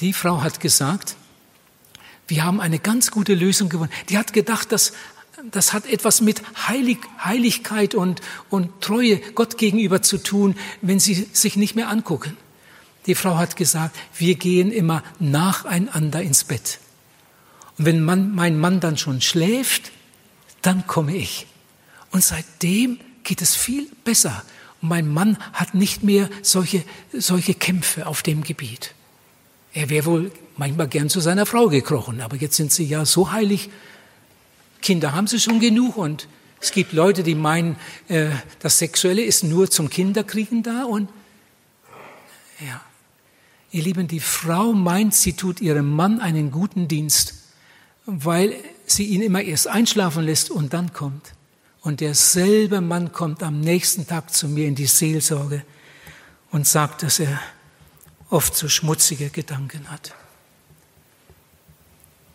[0.01, 1.15] Die Frau hat gesagt,
[2.27, 3.93] wir haben eine ganz gute Lösung gewonnen.
[4.09, 4.93] Die hat gedacht, dass
[5.53, 11.29] das hat etwas mit Heilig, Heiligkeit und, und Treue Gott gegenüber zu tun, wenn sie
[11.33, 12.37] sich nicht mehr angucken.
[13.07, 16.81] Die Frau hat gesagt, wir gehen immer nacheinander ins Bett.
[17.79, 19.93] Und wenn man, mein Mann dann schon schläft,
[20.63, 21.47] dann komme ich.
[22.11, 24.43] Und seitdem geht es viel besser.
[24.87, 26.83] Mein Mann hat nicht mehr solche,
[27.13, 28.95] solche Kämpfe auf dem Gebiet.
[29.73, 33.33] Er wäre wohl manchmal gern zu seiner Frau gekrochen, aber jetzt sind sie ja so
[33.33, 33.69] heilig.
[34.81, 36.29] Kinder haben sie schon genug und
[36.61, 37.77] es gibt Leute, die meinen,
[38.09, 38.31] äh,
[38.61, 41.09] das Sexuelle ist nur zum Kinderkriegen da und
[42.61, 42.81] ja.
[43.73, 47.35] Ihr Lieben, die Frau meint, sie tut ihrem Mann einen guten Dienst,
[48.07, 48.55] weil
[48.87, 51.36] sie ihn immer erst einschlafen lässt und dann kommt.
[51.87, 55.65] Und derselbe Mann kommt am nächsten Tag zu mir in die Seelsorge
[56.51, 57.41] und sagt, dass er
[58.29, 60.13] oft so schmutzige Gedanken hat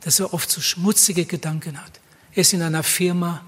[0.02, 2.00] dass er oft so schmutzige Gedanken hat.
[2.34, 3.44] Er ist in einer Firma,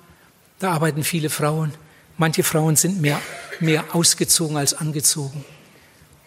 [0.59, 1.73] da arbeiten viele Frauen.
[2.17, 3.19] Manche Frauen sind mehr,
[3.59, 5.43] mehr ausgezogen als angezogen.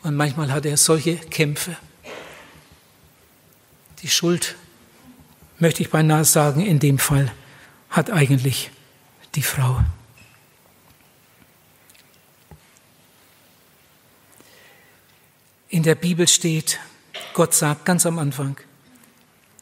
[0.02, 1.76] Und manchmal hat er solche Kämpfe.
[4.02, 4.56] Die Schuld,
[5.58, 7.32] möchte ich beinahe sagen, in dem Fall
[7.88, 8.70] hat eigentlich
[9.36, 9.80] die Frau.
[15.68, 16.80] In der Bibel steht,
[17.34, 18.56] Gott sagt ganz am Anfang,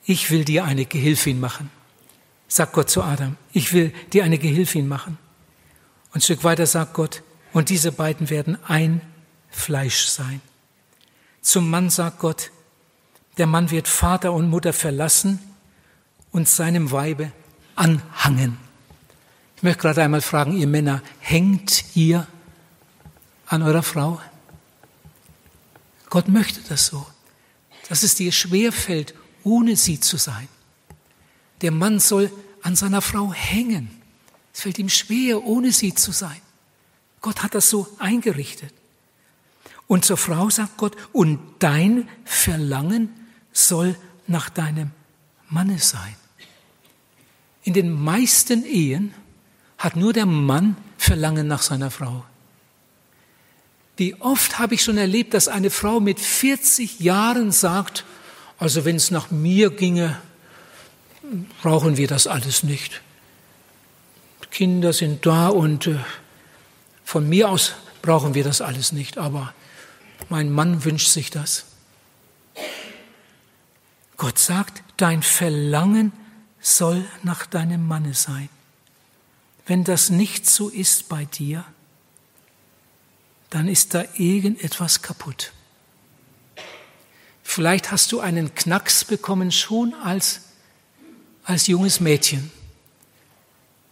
[0.07, 1.70] ich will dir eine Gehilfin machen.
[2.47, 5.18] Sagt Gott zu Adam, ich will dir eine Gehilfin machen.
[6.11, 7.22] Und ein Stück weiter sagt Gott,
[7.53, 9.01] und diese beiden werden ein
[9.51, 10.41] Fleisch sein.
[11.41, 12.51] Zum Mann sagt Gott,
[13.39, 15.41] Der Mann wird Vater und Mutter verlassen
[16.31, 17.33] und seinem Weibe
[17.75, 18.59] anhangen.
[19.65, 22.27] Ich möchte gerade einmal fragen, ihr Männer, hängt ihr
[23.47, 24.21] an eurer Frau?
[26.11, 27.07] Gott möchte das so,
[27.89, 30.49] dass es dir schwer fällt, ohne sie zu sein.
[31.62, 33.89] Der Mann soll an seiner Frau hängen.
[34.53, 36.43] Es fällt ihm schwer, ohne sie zu sein.
[37.23, 38.75] Gott hat das so eingerichtet.
[39.87, 43.09] Und zur Frau sagt Gott, und dein Verlangen
[43.55, 43.97] soll
[44.27, 44.91] nach deinem
[45.49, 46.17] Manne sein.
[47.62, 49.15] In den meisten Ehen
[49.85, 52.24] hat nur der Mann Verlangen nach seiner Frau.
[53.99, 58.07] Wie oft habe ich schon erlebt, dass eine Frau mit 40 Jahren sagt,
[58.59, 60.18] also wenn es nach mir ginge,
[61.61, 63.03] brauchen wir das alles nicht.
[64.51, 65.99] Kinder sind da und äh,
[67.05, 69.53] von mir aus brauchen wir das alles nicht, aber
[70.30, 71.66] mein Mann wünscht sich das.
[74.16, 76.12] Gott sagt, dein Verlangen
[76.61, 78.49] soll nach deinem Manne sein.
[79.67, 81.65] Wenn das nicht so ist bei dir,
[83.51, 85.53] dann ist da irgendetwas kaputt.
[87.43, 90.41] Vielleicht hast du einen Knacks bekommen schon als,
[91.45, 92.51] als junges Mädchen.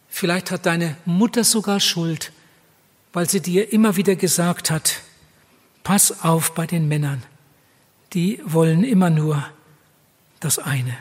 [0.08, 2.32] Vielleicht hat deine Mutter sogar Schuld,
[3.12, 5.00] weil sie dir immer wieder gesagt hat,
[5.84, 7.22] pass auf bei den Männern,
[8.12, 9.46] die wollen immer nur
[10.40, 10.96] das eine.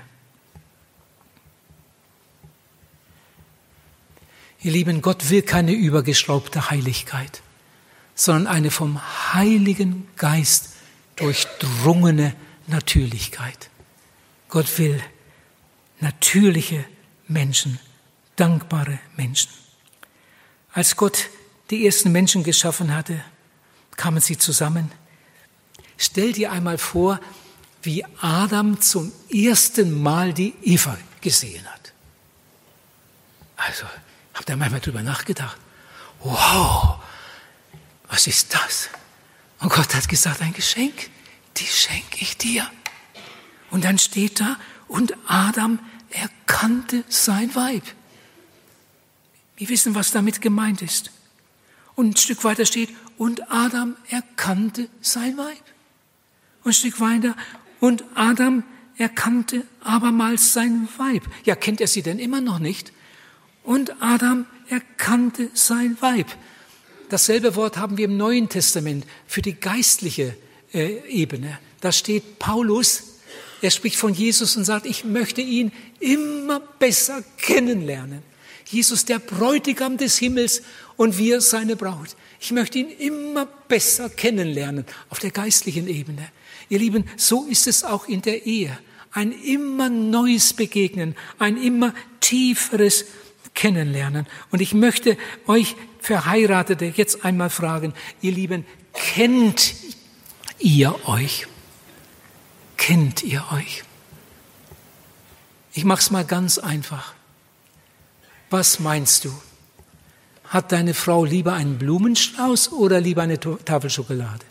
[4.64, 7.42] Ihr Lieben, Gott will keine übergeschraubte Heiligkeit,
[8.14, 9.02] sondern eine vom
[9.34, 10.70] Heiligen Geist
[11.16, 12.36] durchdrungene
[12.68, 13.70] Natürlichkeit.
[14.50, 15.02] Gott will
[16.00, 16.86] natürliche
[17.28, 17.80] Menschen,
[18.36, 19.50] dankbare Menschen.
[20.74, 21.30] Als Gott
[21.70, 23.24] die ersten Menschen geschaffen hatte,
[23.98, 24.92] kamen sie zusammen.
[25.98, 27.20] Stell dir einmal vor,
[27.82, 31.94] wie Adam zum ersten Mal die Eva gesehen hat.
[33.56, 33.86] Also,
[34.34, 35.58] Habt ihr manchmal drüber nachgedacht?
[36.24, 36.98] Wow,
[38.08, 38.90] was ist das?
[39.60, 41.10] Und Gott hat gesagt, ein Geschenk,
[41.58, 42.70] die schenke ich dir.
[43.70, 44.58] Und dann steht da,
[44.88, 45.80] und Adam
[46.10, 47.84] erkannte sein Weib.
[49.56, 51.12] Wir wissen, was damit gemeint ist.
[51.96, 55.64] Und ein Stück weiter steht, und Adam erkannte sein Weib.
[56.64, 57.36] Und ein Stück weiter,
[57.80, 58.64] und Adam
[58.98, 61.24] erkannte abermals sein Weib.
[61.46, 62.92] Ja, kennt er sie denn immer noch nicht?
[63.64, 66.28] Und Adam erkannte sein Weib.
[67.10, 70.36] Dasselbe Wort haben wir im Neuen Testament für die geistliche
[70.74, 71.60] äh, Ebene.
[71.82, 73.04] Da steht Paulus,
[73.62, 78.24] er spricht von Jesus und sagt, ich möchte ihn immer besser kennenlernen.
[78.66, 80.62] Jesus, der Bräutigam des Himmels
[80.96, 82.16] und wir seine Braut.
[82.40, 86.32] Ich möchte ihn immer besser kennenlernen auf der geistlichen Ebene.
[86.70, 88.78] Ihr Lieben, so ist es auch in der Ehe.
[89.12, 93.06] Ein immer neues Begegnen, ein immer tieferes
[93.54, 94.28] kennenlernen.
[94.52, 99.74] Und ich möchte euch Verheiratete jetzt einmal fragen, ihr Lieben, kennt
[100.60, 101.48] ihr euch?
[102.78, 103.84] Kennt ihr euch?
[105.74, 107.14] Ich mache es mal ganz einfach.
[108.50, 109.34] Was meinst du?
[110.46, 114.46] Hat deine Frau lieber einen Blumenstrauß oder lieber eine Tafel Schokolade?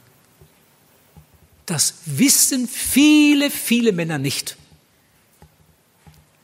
[1.67, 4.57] Das wissen viele, viele Männer nicht.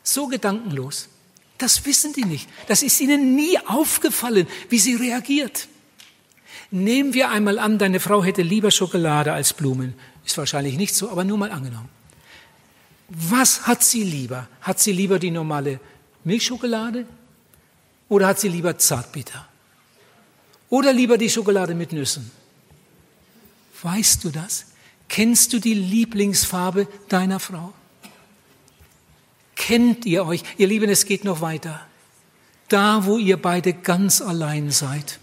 [0.02, 1.09] So gedankenlos.
[1.59, 2.48] Das wissen die nicht.
[2.68, 5.68] Das ist ihnen nie aufgefallen, wie sie reagiert.
[6.70, 9.94] Nehmen wir einmal an, deine Frau hätte lieber Schokolade als Blumen.
[10.24, 11.88] Ist wahrscheinlich nicht so, aber nur mal angenommen.
[13.09, 14.48] Was hat sie lieber?
[14.61, 15.80] Hat sie lieber die normale
[16.24, 17.07] Milchschokolade
[18.09, 19.46] oder hat sie lieber Zartbitter?
[20.68, 22.30] Oder lieber die Schokolade mit Nüssen?
[23.82, 24.66] Weißt du das?
[25.09, 27.72] Kennst du die Lieblingsfarbe deiner Frau?
[29.57, 30.42] Kennt ihr euch.
[30.59, 31.84] Ihr Lieben, es geht noch weiter.
[32.68, 35.18] Da, wo ihr beide ganz allein seid.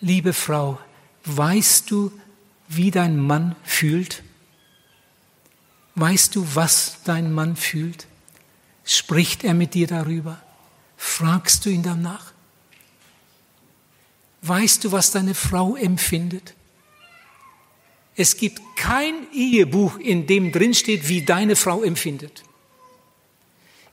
[0.00, 0.78] Liebe Frau,
[1.24, 2.12] weißt du,
[2.68, 4.22] wie dein Mann fühlt?
[5.94, 8.06] Weißt du, was dein Mann fühlt?
[8.84, 10.42] Spricht er mit dir darüber?
[10.96, 12.32] Fragst du ihn danach?
[14.42, 16.54] Weißt du, was deine Frau empfindet?
[18.16, 22.44] Es gibt kein Ehebuch, in dem drin steht, wie deine Frau empfindet.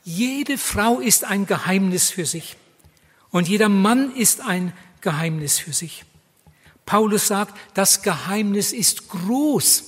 [0.04, 2.56] Jede Frau ist ein Geheimnis für sich
[3.30, 6.06] und jeder Mann ist ein Geheimnis für sich.
[6.86, 9.84] Paulus sagt, das Geheimnis ist groß.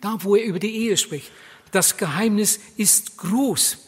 [0.00, 1.30] Da, wo er über die Ehe spricht,
[1.72, 3.78] das Geheimnis ist groß.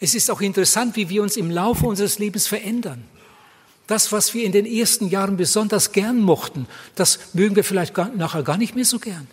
[0.00, 3.04] Es ist auch interessant, wie wir uns im Laufe unseres Lebens verändern.
[3.86, 8.42] Das, was wir in den ersten Jahren besonders gern mochten, das mögen wir vielleicht nachher
[8.42, 9.28] gar nicht mehr so gern.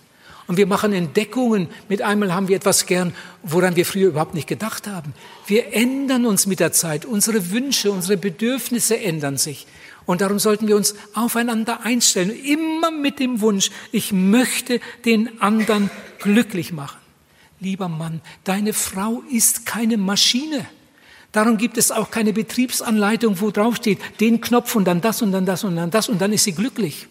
[0.50, 1.68] Und wir machen Entdeckungen.
[1.89, 5.14] Mit einmal haben wir etwas gern, woran wir früher überhaupt nicht gedacht haben.
[5.45, 7.06] Wir ändern uns mit der Zeit.
[7.06, 9.68] Unsere Wünsche, unsere Bedürfnisse ändern sich.
[10.08, 12.32] Und darum sollten wir uns aufeinander einstellen.
[12.32, 16.97] Immer mit dem Wunsch, ich möchte den anderen glücklich machen.
[17.60, 20.66] Lieber Mann, deine Frau ist keine Maschine.
[21.32, 25.32] Darum gibt es auch keine Betriebsanleitung, wo drauf steht, den Knopf und dann das und
[25.32, 27.06] dann das und dann das und dann ist sie glücklich.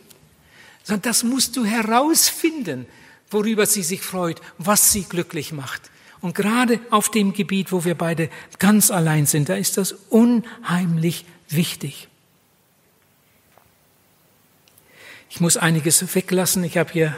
[0.82, 2.86] Sondern das musst du herausfinden,
[3.30, 5.90] worüber sie sich freut, was sie glücklich macht.
[6.20, 11.24] Und gerade auf dem Gebiet, wo wir beide ganz allein sind, da ist das unheimlich
[11.48, 12.08] wichtig.
[15.30, 16.64] Ich muss einiges weglassen.
[16.64, 17.16] Ich habe hier,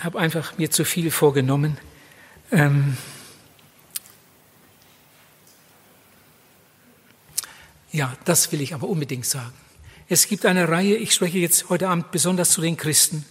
[0.00, 1.78] habe einfach mir zu viel vorgenommen.
[2.50, 2.96] Ähm,
[7.94, 9.54] Ja, das will ich aber unbedingt sagen.
[10.08, 13.24] Es gibt eine Reihe, ich spreche jetzt heute Abend besonders zu den Christen.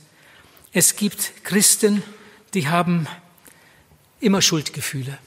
[0.73, 2.01] Es gibt Christen,
[2.55, 3.07] die haben
[4.19, 5.19] immer Schuldgefühle.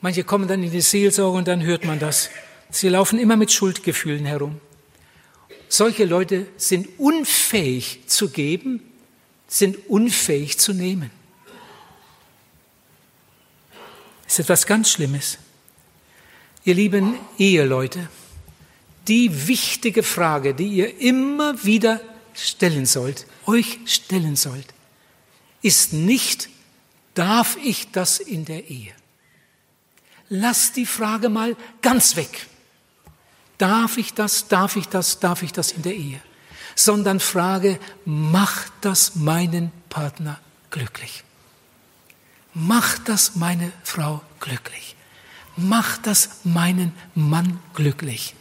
[0.00, 2.30] Manche kommen dann in die Seelsorge und dann hört man das.
[2.70, 4.60] Sie laufen immer mit Schuldgefühlen herum.
[5.68, 8.80] Solche Leute sind unfähig zu geben,
[9.48, 11.10] sind unfähig zu nehmen.
[14.24, 15.38] Das ist etwas ganz Schlimmes.
[16.64, 18.08] Ihr lieben Eheleute,
[19.08, 22.00] die wichtige Frage, die ihr immer wieder
[22.34, 24.74] stellen sollt, euch stellen sollt,
[25.62, 26.48] ist nicht,
[27.14, 28.92] darf ich das in der Ehe?
[30.28, 32.46] Lasst die Frage mal ganz weg.
[33.58, 36.20] Darf ich das, darf ich das, darf ich das in der Ehe?
[36.74, 40.38] Sondern frage, macht das meinen Partner
[40.70, 41.24] glücklich?
[42.52, 44.96] Macht das meine Frau glücklich?
[45.56, 48.34] macht das meinen Mann glücklich.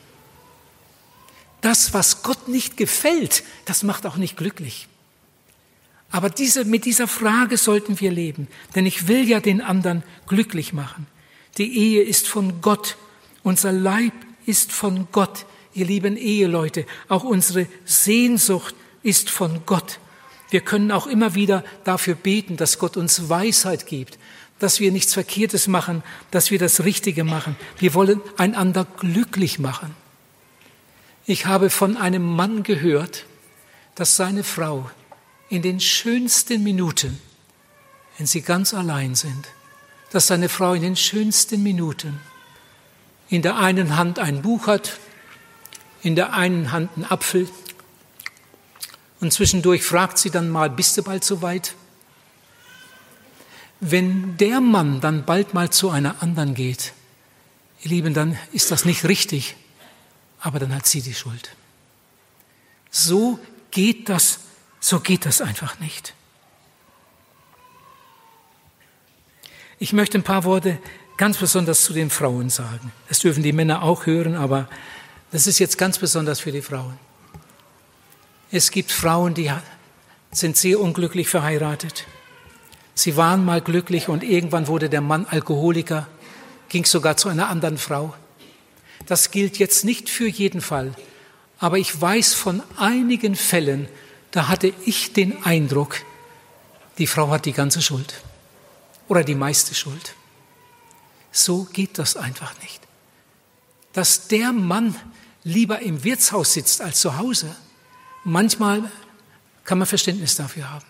[1.62, 4.88] Das, was Gott nicht gefällt, das macht auch nicht glücklich.
[6.16, 10.72] Aber diese, mit dieser Frage sollten wir leben, denn ich will ja den anderen glücklich
[10.72, 11.08] machen.
[11.58, 12.96] Die Ehe ist von Gott,
[13.44, 14.14] unser Leib
[14.46, 20.00] ist von Gott, ihr lieben Eheleute, auch unsere Sehnsucht ist von Gott.
[20.52, 24.18] Wir können auch immer wieder dafür beten, dass Gott uns Weisheit gibt,
[24.58, 26.02] dass wir nichts Verkehrtes machen,
[26.32, 27.58] dass wir das Richtige machen.
[27.78, 29.94] Wir wollen einander glücklich machen.
[31.26, 33.26] Ich habe von einem Mann gehört,
[33.96, 34.90] dass seine Frau
[35.50, 37.20] in den schönsten Minuten,
[38.18, 39.48] wenn sie ganz allein sind,
[40.12, 42.20] dass seine Frau in den schönsten Minuten
[43.30, 45.00] in der einen Hand ein Buch hat,
[46.02, 47.50] in der einen Hand einen Apfel
[49.20, 51.74] und zwischendurch fragt sie dann mal, bist du bald so weit?
[53.80, 56.94] Wenn der Mann dann bald mal zu einer anderen geht,
[57.82, 59.56] ihr Lieben, dann ist das nicht richtig,
[60.40, 61.56] aber dann hat sie die Schuld.
[62.90, 63.40] So
[63.72, 64.40] geht das,
[64.86, 66.14] so geht das einfach nicht.
[69.80, 70.78] Ich möchte ein paar Worte
[71.18, 72.92] ganz besonders zu den Frauen sagen.
[73.10, 74.70] Das dürfen die Männer auch hören, aber
[75.32, 77.00] das ist jetzt ganz besonders für die Frauen.
[78.52, 79.52] Es gibt Frauen, die
[80.32, 82.06] sind sehr unglücklich verheiratet.
[82.94, 86.08] Sie waren mal glücklich und irgendwann wurde der Mann Alkoholiker,
[86.70, 88.14] ging sogar zu einer anderen Frau.
[89.08, 90.94] Das gilt jetzt nicht für jeden Fall,
[91.58, 93.88] aber ich weiß von einigen Fällen,
[94.36, 96.02] da hatte ich den Eindruck,
[96.98, 98.22] die Frau hat die ganze Schuld
[99.08, 100.14] oder die meiste Schuld.
[101.32, 102.82] So geht das einfach nicht.
[103.94, 104.94] Dass der Mann
[105.46, 107.56] lieber im Wirtshaus sitzt als zu Hause,
[108.26, 108.92] manchmal
[109.64, 110.86] kann man Verständnis dafür haben.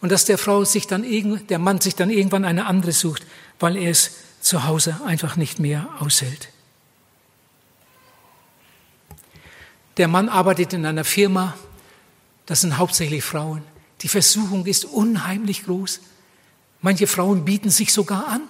[0.00, 1.04] Und dass der Frau sich dann
[1.46, 3.26] der Mann sich dann irgendwann eine andere sucht,
[3.60, 6.48] weil er es zu Hause einfach nicht mehr aushält.
[9.98, 11.54] Der Mann arbeitet in einer Firma,
[12.48, 13.62] das sind hauptsächlich Frauen.
[14.00, 16.00] Die Versuchung ist unheimlich groß.
[16.80, 18.40] Manche Frauen bieten sich sogar an.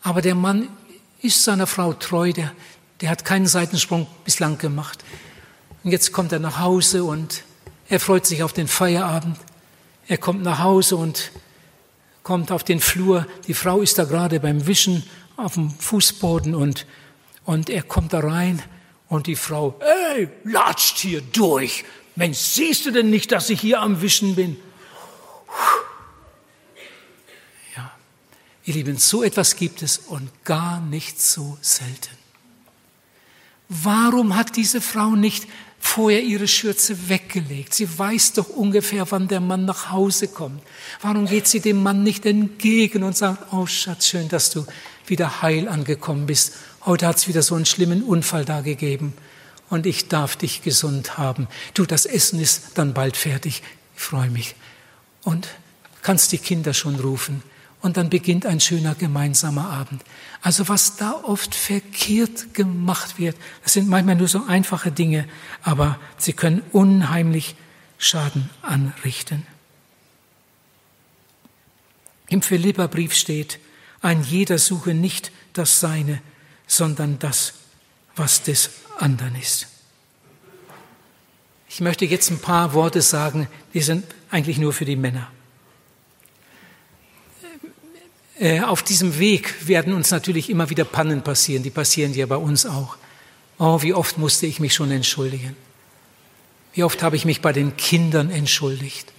[0.00, 0.68] Aber der Mann
[1.20, 2.52] ist seiner Frau treu, der,
[3.00, 5.04] der hat keinen Seitensprung bislang gemacht.
[5.82, 7.42] Und jetzt kommt er nach Hause und
[7.88, 9.36] er freut sich auf den Feierabend.
[10.06, 11.32] Er kommt nach Hause und
[12.22, 13.26] kommt auf den Flur.
[13.48, 15.02] Die Frau ist da gerade beim Wischen
[15.36, 16.86] auf dem Fußboden und,
[17.44, 18.62] und er kommt da rein
[19.08, 19.80] und die Frau,
[20.14, 21.84] ey, latscht hier durch.
[22.16, 24.56] Mensch, siehst du denn nicht, dass ich hier am Wischen bin?
[27.76, 27.92] Ja,
[28.64, 32.16] ihr Lieben, so etwas gibt es und gar nicht so selten.
[33.68, 35.46] Warum hat diese Frau nicht
[35.80, 37.74] vorher ihre Schürze weggelegt.
[37.74, 40.62] Sie weiß doch ungefähr, wann der Mann nach Hause kommt.
[41.00, 44.66] Warum geht sie dem Mann nicht entgegen und sagt, oh Schatz, schön, dass du
[45.06, 46.52] wieder heil angekommen bist.
[46.84, 49.14] Heute hat es wieder so einen schlimmen Unfall da gegeben
[49.70, 51.48] und ich darf dich gesund haben.
[51.74, 53.62] Du, das Essen ist dann bald fertig.
[53.96, 54.54] Ich freue mich.
[55.22, 55.48] und
[56.02, 57.42] kannst die Kinder schon rufen
[57.82, 60.02] und dann beginnt ein schöner gemeinsamer Abend.
[60.42, 65.26] Also was da oft verkehrt gemacht wird, das sind manchmal nur so einfache Dinge,
[65.62, 67.54] aber sie können unheimlich
[67.98, 69.46] Schaden anrichten.
[72.28, 73.58] Im Philipperbrief steht,
[74.02, 76.22] ein jeder suche nicht das Seine,
[76.66, 77.54] sondern das,
[78.16, 79.66] was des anderen ist.
[81.68, 85.30] Ich möchte jetzt ein paar Worte sagen, die sind eigentlich nur für die Männer.
[88.40, 91.62] Äh, auf diesem Weg werden uns natürlich immer wieder Pannen passieren.
[91.62, 92.96] Die passieren ja bei uns auch.
[93.58, 95.54] Oh, wie oft musste ich mich schon entschuldigen.
[96.72, 99.12] Wie oft habe ich mich bei den Kindern entschuldigt,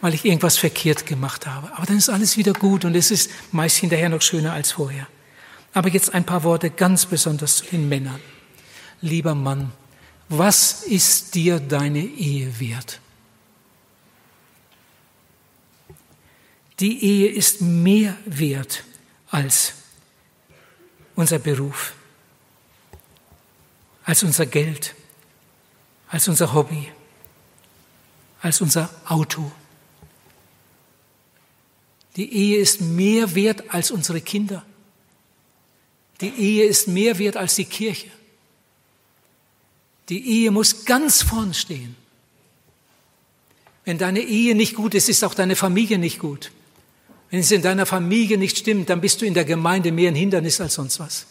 [0.00, 1.70] weil ich irgendwas verkehrt gemacht habe.
[1.76, 5.06] Aber dann ist alles wieder gut und es ist meist hinterher noch schöner als vorher.
[5.72, 8.20] Aber jetzt ein paar Worte ganz besonders zu den Männern.
[9.00, 9.72] Lieber Mann,
[10.28, 13.00] was ist dir deine Ehe wert?
[16.80, 18.84] Die Ehe ist mehr wert
[19.30, 19.74] als
[21.16, 21.94] unser Beruf,
[24.04, 24.94] als unser Geld,
[26.08, 26.88] als unser Hobby,
[28.40, 29.50] als unser Auto.
[32.16, 34.64] Die Ehe ist mehr wert als unsere Kinder.
[36.20, 38.08] Die Ehe ist mehr wert als die Kirche.
[40.08, 41.94] Die Ehe muss ganz vorn stehen.
[43.84, 46.50] Wenn deine Ehe nicht gut ist, ist auch deine Familie nicht gut.
[47.30, 50.14] Wenn es in deiner Familie nicht stimmt, dann bist du in der Gemeinde mehr ein
[50.14, 51.26] Hindernis als sonst was.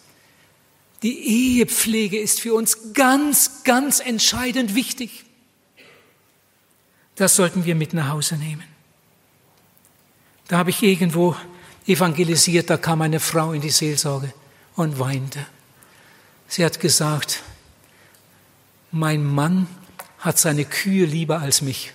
[1.04, 5.26] Die Ehepflege ist für uns ganz, ganz entscheidend wichtig.
[7.16, 8.64] Das sollten wir mit nach Hause nehmen.
[10.48, 11.36] Da habe ich irgendwo
[11.88, 14.34] evangelisiert, da kam eine Frau in die Seelsorge
[14.78, 15.45] und weinte.
[16.47, 17.43] Sie hat gesagt,
[18.91, 19.67] mein Mann
[20.19, 21.91] hat seine Kühe lieber als mich.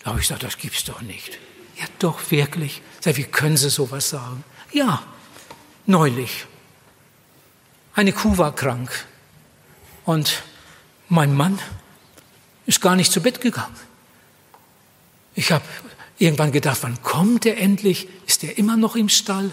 [0.00, 1.38] Da habe ich gesagt, das gibt's doch nicht.
[1.78, 2.82] Ja, doch, wirklich.
[3.00, 4.42] Sag, wie können Sie sowas sagen?
[4.72, 5.02] Ja,
[5.86, 6.46] neulich.
[7.94, 9.06] Eine Kuh war krank
[10.04, 10.42] und
[11.08, 11.58] mein Mann
[12.66, 13.76] ist gar nicht zu Bett gegangen.
[15.34, 15.64] Ich habe
[16.18, 18.08] irgendwann gedacht, wann kommt er endlich?
[18.26, 19.52] Ist er immer noch im Stall?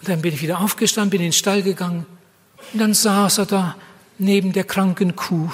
[0.00, 2.06] Und dann bin ich wieder aufgestanden, bin in den Stall gegangen
[2.72, 3.76] und dann saß er da
[4.18, 5.50] neben der kranken Kuh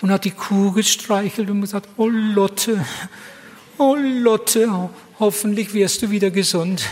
[0.00, 2.84] und hat die Kuh gestreichelt und gesagt, oh Lotte,
[3.78, 6.82] oh Lotte, hoffentlich wirst du wieder gesund.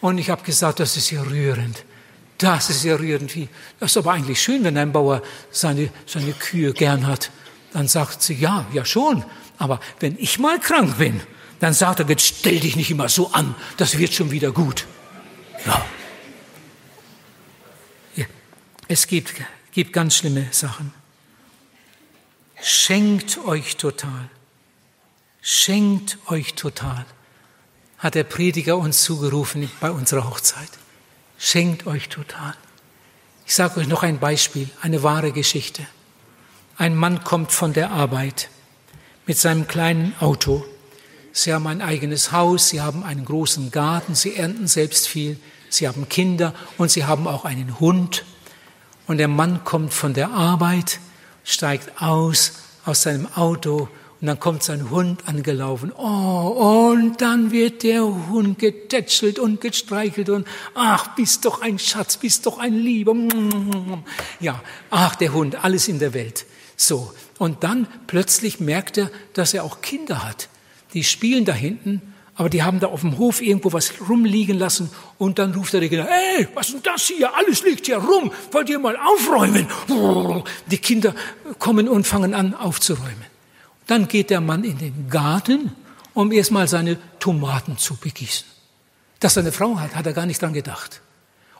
[0.00, 1.84] Und ich habe gesagt, das ist ja rührend.
[2.38, 3.32] Das ist ja rührend.
[3.78, 7.30] Das ist aber eigentlich schön, wenn ein Bauer seine, seine Kühe gern hat.
[7.72, 9.24] Dann sagt sie, ja, ja schon.
[9.58, 11.20] Aber wenn ich mal krank bin,
[11.58, 14.86] dann sagt er, jetzt stell dich nicht immer so an, das wird schon wieder gut.
[15.66, 15.86] Ja.
[18.16, 18.26] ja.
[18.88, 19.34] Es gibt,
[19.72, 20.92] gibt ganz schlimme Sachen.
[22.60, 24.28] Schenkt euch total.
[25.42, 27.06] Schenkt euch total,
[27.96, 30.68] hat der Prediger uns zugerufen bei unserer Hochzeit.
[31.38, 32.54] Schenkt euch total.
[33.46, 35.86] Ich sage euch noch ein Beispiel, eine wahre Geschichte.
[36.76, 38.50] Ein Mann kommt von der Arbeit
[39.26, 40.64] mit seinem kleinen Auto.
[41.32, 45.86] Sie haben ein eigenes Haus, sie haben einen großen Garten, sie ernten selbst viel, sie
[45.86, 48.24] haben Kinder und sie haben auch einen Hund.
[49.06, 51.00] Und der Mann kommt von der Arbeit,
[51.44, 52.52] steigt aus
[52.84, 53.88] aus seinem Auto
[54.20, 55.92] und dann kommt sein Hund angelaufen.
[55.96, 62.18] Oh, und dann wird der Hund getätschelt und gestreichelt und ach, bist doch ein Schatz,
[62.18, 63.14] bist doch ein Lieber.
[64.40, 66.46] Ja, ach, der Hund, alles in der Welt.
[66.76, 67.12] So.
[67.38, 70.48] Und dann plötzlich merkt er, dass er auch Kinder hat.
[70.94, 72.02] Die spielen da hinten,
[72.34, 75.80] aber die haben da auf dem Hof irgendwo was rumliegen lassen und dann ruft er
[75.80, 77.34] die Kinder, hey, was ist denn das hier?
[77.36, 78.32] Alles liegt hier rum.
[78.50, 79.66] Wollt ihr mal aufräumen?
[80.70, 81.14] Die Kinder
[81.58, 83.26] kommen und fangen an aufzuräumen.
[83.86, 85.72] Dann geht der Mann in den Garten,
[86.14, 88.46] um erstmal seine Tomaten zu begießen.
[89.18, 91.02] Dass er eine Frau hat, hat er gar nicht dran gedacht.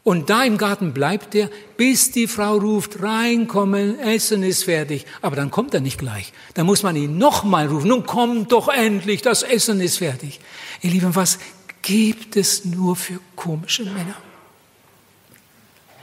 [0.02, 5.04] Und da im Garten bleibt er, bis die Frau ruft, reinkommen, Essen ist fertig.
[5.20, 6.32] Aber dann kommt er nicht gleich.
[6.54, 7.88] Dann muss man ihn nochmal rufen.
[7.88, 10.40] Nun kommt doch endlich, das Essen ist fertig.
[10.80, 11.38] Ihr Lieben, was
[11.82, 14.16] gibt es nur für komische Männer?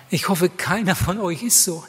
[0.09, 1.83] Ich hoffe, keiner von euch ist so.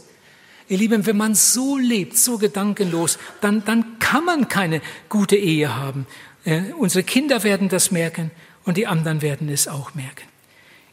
[0.68, 5.76] Ihr Lieben, wenn man so lebt, so gedankenlos, dann, dann kann man keine gute Ehe
[5.76, 6.06] haben.
[6.44, 8.30] Äh, unsere Kinder werden das merken
[8.64, 10.24] und die anderen werden es auch merken.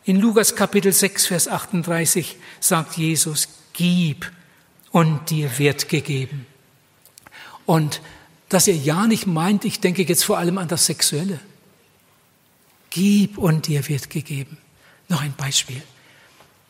[0.05, 4.31] In Lukas Kapitel 6, Vers 38 sagt Jesus, gib
[4.91, 6.45] und dir wird gegeben.
[7.65, 8.01] Und
[8.49, 11.39] dass er ja nicht meint, ich denke jetzt vor allem an das Sexuelle.
[12.91, 14.57] Gib und dir wird gegeben.
[15.09, 15.81] Noch ein Beispiel.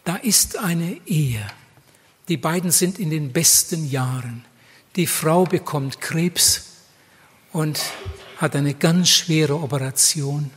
[0.06, 1.46] Da ist eine Ehe
[2.28, 4.46] die beiden sind in den besten Jahren.
[4.96, 6.64] Die Frau bekommt Krebs
[7.52, 7.80] und
[8.38, 10.50] hat eine ganz schwere Operation,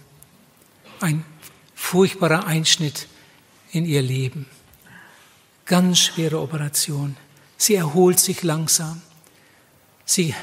[1.01, 1.25] ein
[1.79, 3.07] furchtbarer Einschnitt
[3.71, 4.47] in ihr Leben.
[5.65, 7.17] Ganz schwere Operation.
[7.57, 9.01] Sie erholt sich langsam.
[10.05, 10.35] Sie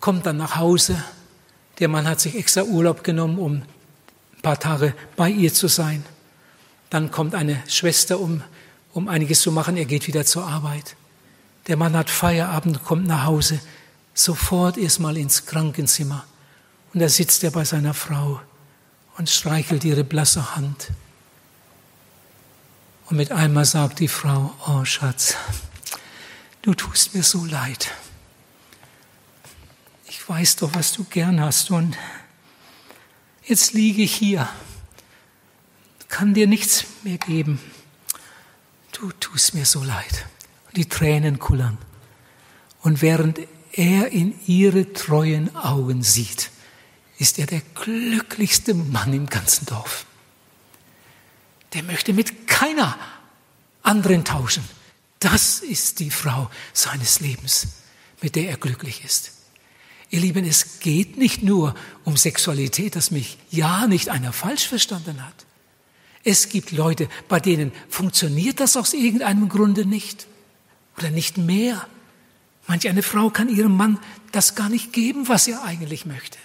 [0.00, 1.02] kommt dann nach Hause.
[1.78, 6.04] Der Mann hat sich extra Urlaub genommen, um ein paar Tage bei ihr zu sein.
[6.90, 8.42] Dann kommt eine Schwester, um,
[8.92, 9.76] um einiges zu machen.
[9.76, 10.96] Er geht wieder zur Arbeit.
[11.68, 13.60] Der Mann hat Feierabend, kommt nach Hause.
[14.14, 16.26] Sofort erstmal ins Krankenzimmer.
[16.92, 18.40] Und da sitzt er bei seiner Frau
[19.16, 20.92] und streichelt ihre blasse Hand.
[23.06, 25.36] Und mit einmal sagt die Frau, oh Schatz,
[26.62, 27.92] du tust mir so leid.
[30.08, 31.96] Ich weiß doch, was du gern hast und
[33.44, 34.48] jetzt liege ich hier,
[36.08, 37.60] kann dir nichts mehr geben.
[38.92, 40.26] Du tust mir so leid.
[40.68, 41.78] Und die Tränen kullern.
[42.80, 43.40] Und während
[43.72, 46.50] er in ihre treuen Augen sieht,
[47.18, 50.06] ist er der glücklichste Mann im ganzen Dorf.
[51.72, 52.98] Der möchte mit keiner
[53.82, 54.64] anderen tauschen.
[55.18, 57.68] Das ist die Frau seines Lebens,
[58.20, 59.32] mit der er glücklich ist.
[60.10, 61.74] Ihr Lieben, es geht nicht nur
[62.04, 65.46] um Sexualität, dass mich ja nicht einer falsch verstanden hat.
[66.22, 70.26] Es gibt Leute, bei denen funktioniert das aus irgendeinem Grunde nicht
[70.96, 71.86] oder nicht mehr.
[72.66, 73.98] Manch eine Frau kann ihrem Mann
[74.32, 76.38] das gar nicht geben, was er eigentlich möchte.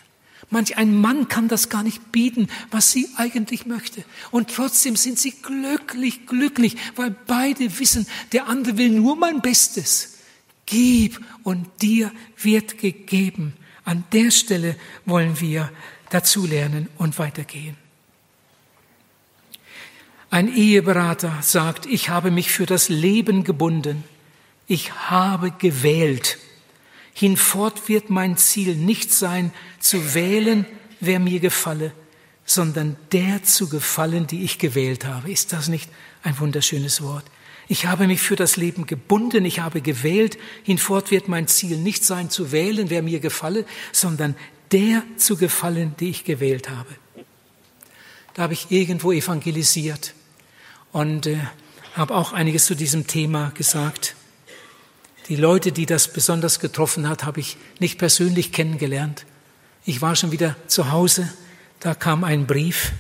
[0.52, 4.04] Manch ein Mann kann das gar nicht bieten, was sie eigentlich möchte.
[4.32, 10.18] Und trotzdem sind sie glücklich, glücklich, weil beide wissen, der andere will nur mein Bestes.
[10.66, 13.54] Gib und dir wird gegeben.
[13.86, 14.76] An der Stelle
[15.06, 15.72] wollen wir
[16.10, 17.78] dazulernen und weitergehen.
[20.30, 24.04] Ein Eheberater sagt, ich habe mich für das Leben gebunden.
[24.68, 26.38] Ich habe gewählt.
[27.14, 30.66] Hinfort wird mein Ziel nicht sein, zu wählen,
[31.00, 31.94] wer mir gefalle,
[32.46, 35.32] sondern der zu gefallen, die ich gewählt habe.
[35.32, 35.90] Ist das nicht
[36.24, 37.26] ein wunderschönes Wort?
[37.68, 40.38] Ich habe mich für das Leben gebunden, ich habe gewählt.
[40.64, 44.36] Hinfort wird mein Ziel nicht sein, zu wählen, wer mir gefalle, sondern
[44.72, 46.96] der zu gefallen, die ich gewählt habe.
[48.34, 50.14] Da habe ich irgendwo evangelisiert
[50.92, 51.38] und äh,
[51.94, 54.16] habe auch einiges zu diesem Thema gesagt.
[55.32, 59.26] Die Leute, die das besonders getroffen hat, habe ich nicht persönlich kennengelernt.
[59.86, 61.32] Ich war schon wieder zu Hause,
[61.80, 62.92] da kam ein Brief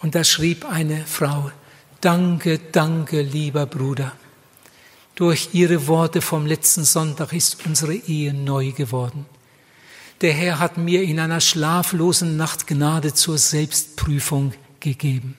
[0.00, 1.50] und da schrieb eine Frau,
[2.00, 4.12] Danke, danke, lieber Bruder.
[5.16, 9.26] Durch Ihre Worte vom letzten Sonntag ist unsere Ehe neu geworden.
[10.20, 15.36] Der Herr hat mir in einer schlaflosen Nacht Gnade zur Selbstprüfung gegeben.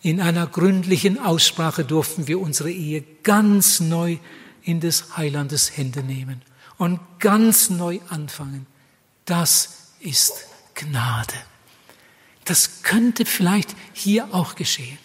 [0.00, 4.18] In einer gründlichen Aussprache durften wir unsere Ehe ganz neu
[4.64, 6.42] in des Heilandes Hände nehmen
[6.78, 8.66] und ganz neu anfangen.
[9.24, 11.34] Das ist Gnade.
[12.44, 14.98] Das könnte vielleicht hier auch geschehen.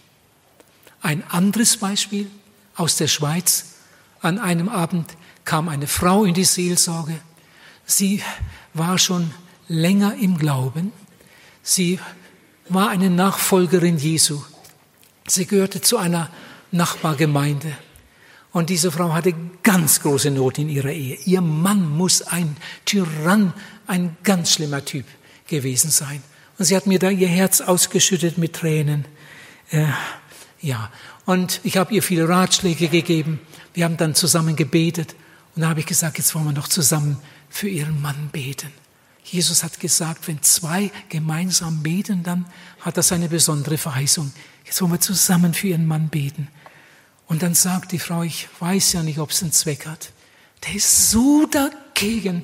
[1.01, 2.29] Ein anderes Beispiel
[2.75, 3.75] aus der Schweiz.
[4.21, 5.15] An einem Abend
[5.45, 7.19] kam eine Frau in die Seelsorge.
[7.85, 8.21] Sie
[8.73, 9.31] war schon
[9.67, 10.91] länger im Glauben.
[11.63, 11.99] Sie
[12.67, 14.43] war eine Nachfolgerin Jesu.
[15.27, 16.29] Sie gehörte zu einer
[16.71, 17.75] Nachbargemeinde.
[18.51, 21.17] Und diese Frau hatte ganz große Not in ihrer Ehe.
[21.25, 23.53] Ihr Mann muss ein Tyrann,
[23.85, 25.05] ein ganz schlimmer Typ
[25.47, 26.23] gewesen sein.
[26.57, 29.05] Und sie hat mir da ihr Herz ausgeschüttet mit Tränen.
[29.69, 29.85] Äh,
[30.61, 30.91] ja,
[31.25, 33.39] und ich habe ihr viele Ratschläge gegeben.
[33.73, 35.15] Wir haben dann zusammen gebetet.
[35.55, 37.17] Und da habe ich gesagt, jetzt wollen wir noch zusammen
[37.49, 38.71] für ihren Mann beten.
[39.23, 42.45] Jesus hat gesagt, wenn zwei gemeinsam beten, dann
[42.79, 44.31] hat das eine besondere Verheißung.
[44.65, 46.47] Jetzt wollen wir zusammen für ihren Mann beten.
[47.29, 50.11] Und dann sagt die Frau, ich weiß ja nicht, ob es einen Zweck hat.
[50.65, 52.43] Der ist so dagegen.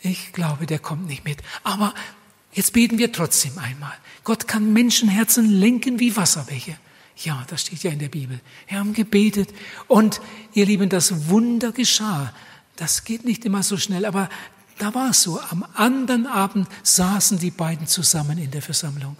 [0.00, 1.38] Ich glaube, der kommt nicht mit.
[1.62, 1.94] Aber
[2.52, 3.94] jetzt beten wir trotzdem einmal.
[4.24, 6.76] Gott kann Menschenherzen lenken wie Wasserbäche.
[7.16, 8.40] Ja, das steht ja in der Bibel.
[8.66, 9.50] Wir haben gebetet
[9.86, 10.20] und
[10.52, 12.32] ihr Lieben, das Wunder geschah.
[12.74, 14.28] Das geht nicht immer so schnell, aber
[14.78, 15.40] da war es so.
[15.40, 19.16] Am anderen Abend saßen die beiden zusammen in der Versammlung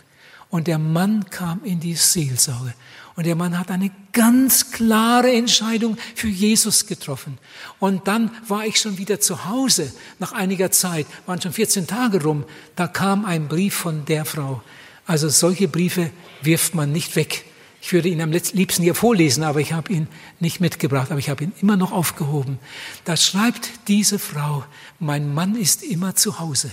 [0.50, 2.74] und der Mann kam in die Seelsorge
[3.18, 7.36] und der Mann hat eine ganz klare Entscheidung für Jesus getroffen.
[7.80, 9.92] Und dann war ich schon wieder zu Hause.
[10.20, 12.44] Nach einiger Zeit, waren schon 14 Tage rum,
[12.76, 14.62] da kam ein Brief von der Frau.
[15.04, 16.12] Also solche Briefe
[16.42, 17.44] wirft man nicht weg.
[17.82, 20.06] Ich würde ihn am liebsten hier vorlesen, aber ich habe ihn
[20.38, 22.60] nicht mitgebracht, aber ich habe ihn immer noch aufgehoben.
[23.04, 24.64] Da schreibt diese Frau,
[25.00, 26.70] mein Mann ist immer zu Hause.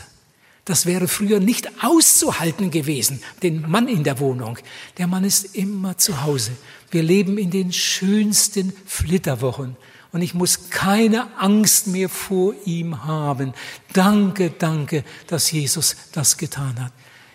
[0.65, 4.57] Das wäre früher nicht auszuhalten gewesen, den Mann in der Wohnung.
[4.97, 6.51] Der Mann ist immer zu Hause.
[6.89, 9.77] Wir leben in den schönsten Flitterwochen.
[10.11, 13.53] und ich muss keine Angst mehr vor ihm haben.
[13.91, 16.93] Danke, danke, dass Jesus das getan hat.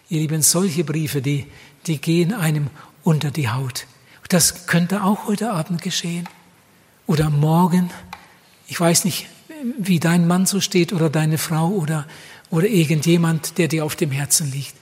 [0.09, 1.47] Ihr Lieben, solche Briefe, die,
[1.87, 2.69] die gehen einem
[3.05, 3.87] unter die Haut.
[4.29, 6.27] Das könnte auch heute Abend geschehen
[7.07, 7.91] oder morgen.
[8.67, 9.27] Ich weiß nicht,
[9.79, 12.07] wie dein Mann so steht oder deine Frau oder,
[12.51, 14.75] oder irgendjemand, der dir auf dem Herzen liegt.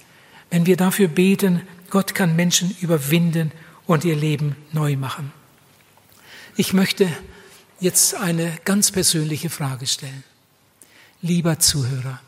[0.51, 3.53] Wenn wir dafür beten, Gott kann Menschen überwinden
[3.87, 5.33] und ihr Leben neu machen.
[6.57, 7.09] Ich möchte
[7.81, 10.25] jetzt eine ganz persönliche Frage stellen.
[11.21, 12.21] Lieber Zuhörer,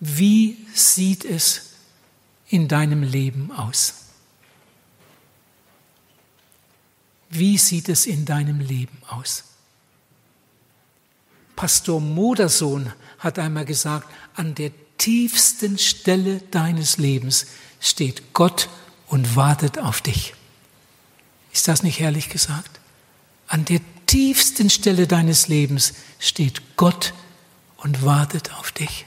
[0.00, 1.70] wie sieht es
[2.48, 3.94] in deinem Leben aus?
[7.28, 9.44] Wie sieht es in deinem Leben aus?
[11.54, 14.08] Pastor Modersohn hat einmal gesagt,
[14.40, 17.46] an der tiefsten Stelle deines Lebens
[17.78, 18.70] steht Gott
[19.06, 20.32] und wartet auf dich.
[21.52, 22.80] Ist das nicht herrlich gesagt?
[23.48, 27.12] An der tiefsten Stelle deines Lebens steht Gott
[27.76, 29.04] und wartet auf dich.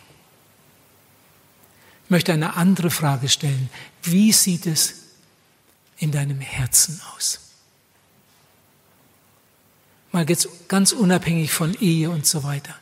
[2.04, 3.72] Ich möchte eine andere Frage stellen.
[4.04, 4.94] Wie sieht es
[5.98, 7.40] in deinem Herzen aus?
[10.12, 12.76] Mal jetzt ganz unabhängig von Ehe und so weiter.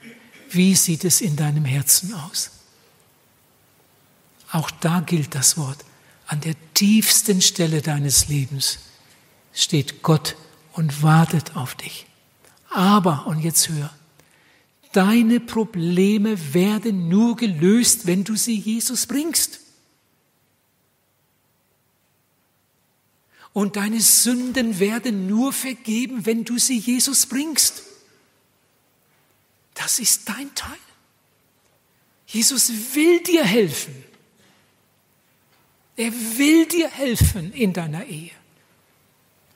[0.51, 2.51] Wie sieht es in deinem Herzen aus?
[4.51, 5.85] Auch da gilt das Wort.
[6.27, 8.79] An der tiefsten Stelle deines Lebens
[9.53, 10.35] steht Gott
[10.73, 12.05] und wartet auf dich.
[12.69, 13.89] Aber, und jetzt hör,
[14.91, 19.59] deine Probleme werden nur gelöst, wenn du sie Jesus bringst.
[23.53, 27.83] Und deine Sünden werden nur vergeben, wenn du sie Jesus bringst.
[29.73, 30.77] Das ist dein Teil.
[32.27, 34.03] Jesus will dir helfen.
[35.97, 38.31] Er will dir helfen in deiner Ehe.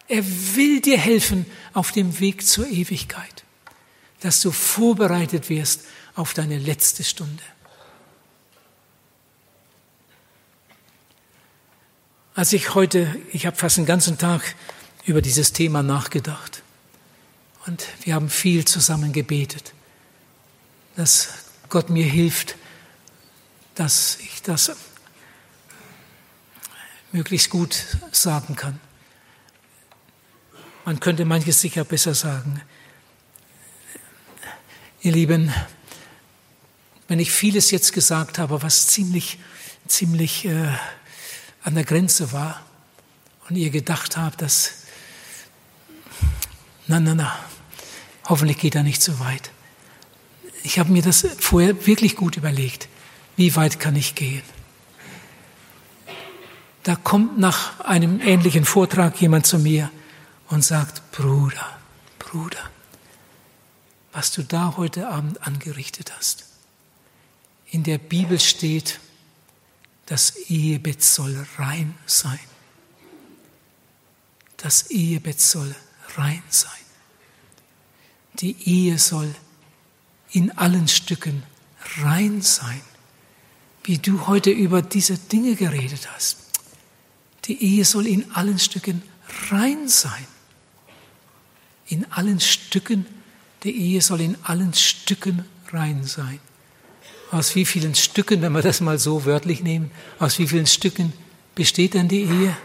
[0.07, 0.23] Er
[0.55, 3.43] will dir helfen auf dem Weg zur Ewigkeit,
[4.19, 5.85] dass du vorbereitet wirst
[6.15, 7.43] auf deine letzte Stunde.
[12.35, 14.55] Als ich heute, ich habe fast den ganzen Tag
[15.05, 16.63] über dieses Thema nachgedacht
[17.65, 19.73] und wir haben viel zusammen gebetet,
[20.95, 21.29] dass
[21.69, 22.55] Gott mir hilft,
[23.75, 24.71] dass ich das
[27.11, 27.75] möglichst gut
[28.11, 28.79] sagen kann.
[30.85, 32.61] Man könnte manches sicher besser sagen.
[35.01, 35.53] Ihr Lieben,
[37.07, 39.39] wenn ich vieles jetzt gesagt habe, was ziemlich,
[39.87, 40.67] ziemlich äh,
[41.63, 42.65] an der Grenze war
[43.49, 44.83] und ihr gedacht habt, dass,
[46.87, 47.39] na, na, na,
[48.25, 49.51] hoffentlich geht er nicht so weit.
[50.65, 52.89] Ich habe mir das vorher wirklich gut überlegt.
[53.35, 54.41] Wie weit kann ich gehen?
[56.81, 59.91] Da kommt nach einem ähnlichen Vortrag jemand zu mir
[60.49, 61.77] und sagt, Bruder,
[62.17, 62.71] Bruder,
[64.11, 66.45] was du da heute Abend angerichtet hast.
[67.67, 68.99] In der Bibel steht,
[70.07, 72.39] das Ehebett soll rein sein.
[74.57, 75.75] Das Ehebett soll
[76.15, 76.71] rein sein.
[78.39, 79.35] Die Ehe soll
[80.35, 81.43] in allen Stücken
[82.01, 82.81] rein sein.
[83.83, 86.37] Wie du heute über diese Dinge geredet hast.
[87.45, 89.03] Die Ehe soll in allen Stücken
[89.51, 90.25] rein sein
[91.87, 93.05] in allen Stücken,
[93.63, 96.39] die Ehe soll in allen Stücken rein sein.
[97.31, 101.13] Aus wie vielen Stücken, wenn wir das mal so wörtlich nehmen, aus wie vielen Stücken
[101.53, 102.57] besteht denn die Ehe?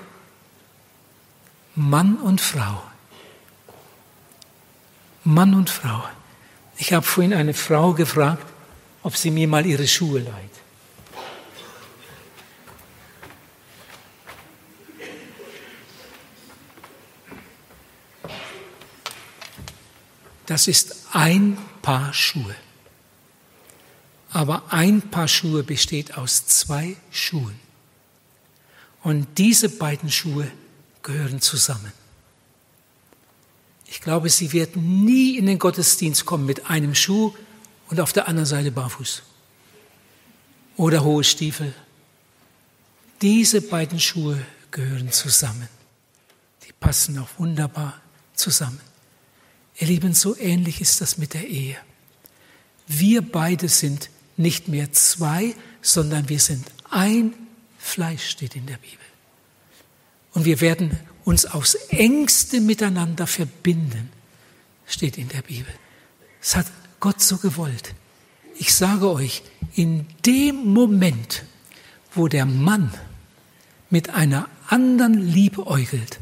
[1.75, 2.83] Mann und Frau.
[5.25, 6.05] Mann und Frau.
[6.81, 8.47] Ich habe vorhin eine Frau gefragt,
[9.03, 10.51] ob sie mir mal ihre Schuhe leiht.
[20.51, 22.57] das ist ein Paar Schuhe.
[24.31, 27.61] Aber ein Paar Schuhe besteht aus zwei Schuhen.
[29.05, 30.51] Und diese beiden Schuhe
[31.05, 31.93] gehören zusammen.
[33.91, 37.35] Ich glaube, sie wird nie in den Gottesdienst kommen mit einem Schuh
[37.89, 39.23] und auf der anderen Seite barfuß
[40.77, 41.75] oder hohe Stiefel.
[43.21, 44.41] Diese beiden Schuhe
[44.71, 45.69] gehören zusammen.
[46.65, 48.01] Die passen auch wunderbar
[48.35, 48.81] zusammen.
[49.77, 51.77] Ihr Lieben, so ähnlich ist das mit der Ehe.
[52.87, 57.35] Wir beide sind nicht mehr zwei, sondern wir sind ein
[57.77, 58.99] Fleisch, steht in der Bibel.
[60.33, 60.97] Und wir werden
[61.31, 64.11] uns aufs engste miteinander verbinden,
[64.85, 65.73] steht in der Bibel.
[66.41, 66.67] Das hat
[66.99, 67.95] Gott so gewollt.
[68.59, 69.45] Ich sage euch,
[69.77, 71.45] in dem Moment,
[72.17, 72.93] wo der Mann
[73.91, 76.19] mit einer anderen liebäugelt,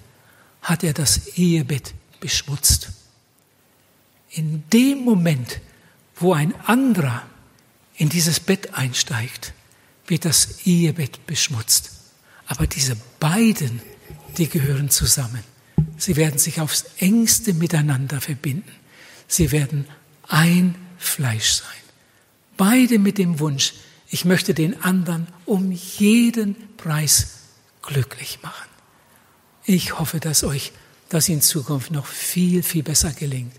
[0.61, 2.91] hat er das Ehebett beschmutzt.
[4.29, 5.61] In dem Moment,
[6.17, 7.23] wo ein anderer
[7.97, 9.55] in dieses Bett einsteigt,
[10.07, 11.93] wird das Ehebett beschmutzt.
[12.47, 13.81] Aber diese beiden,
[14.37, 15.43] die gehören zusammen.
[15.97, 18.71] Sie werden sich aufs engste miteinander verbinden.
[19.27, 19.87] Sie werden
[20.29, 21.69] ein Fleisch sein.
[22.57, 23.75] Beide mit dem Wunsch,
[24.11, 27.29] ich möchte den anderen um jeden Preis
[27.83, 28.69] glücklich machen.
[29.65, 30.73] Ich hoffe, dass euch
[31.09, 33.55] das in Zukunft noch viel, viel besser gelingt.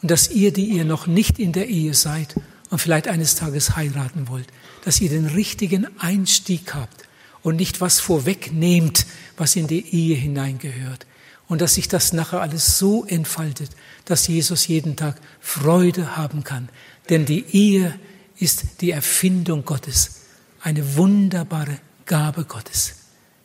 [0.00, 2.36] Und dass ihr, die ihr noch nicht in der Ehe seid
[2.70, 4.46] und vielleicht eines Tages heiraten wollt,
[4.84, 7.07] dass ihr den richtigen Einstieg habt
[7.42, 9.06] und nicht was vorwegnehmt,
[9.36, 11.06] was in die Ehe hineingehört.
[11.48, 13.70] Und dass sich das nachher alles so entfaltet,
[14.04, 16.68] dass Jesus jeden Tag Freude haben kann.
[17.08, 17.98] Denn die Ehe
[18.38, 20.22] ist die Erfindung Gottes,
[20.60, 22.94] eine wunderbare Gabe Gottes.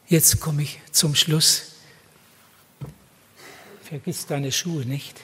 [0.08, 1.74] Jetzt komme ich zum Schluss.
[3.84, 5.20] Vergiss deine Schuhe nicht.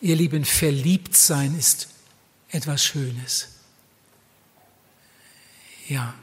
[0.00, 1.88] Ihr Lieben, verliebt sein ist
[2.50, 3.53] etwas Schönes.
[5.88, 6.14] Ja.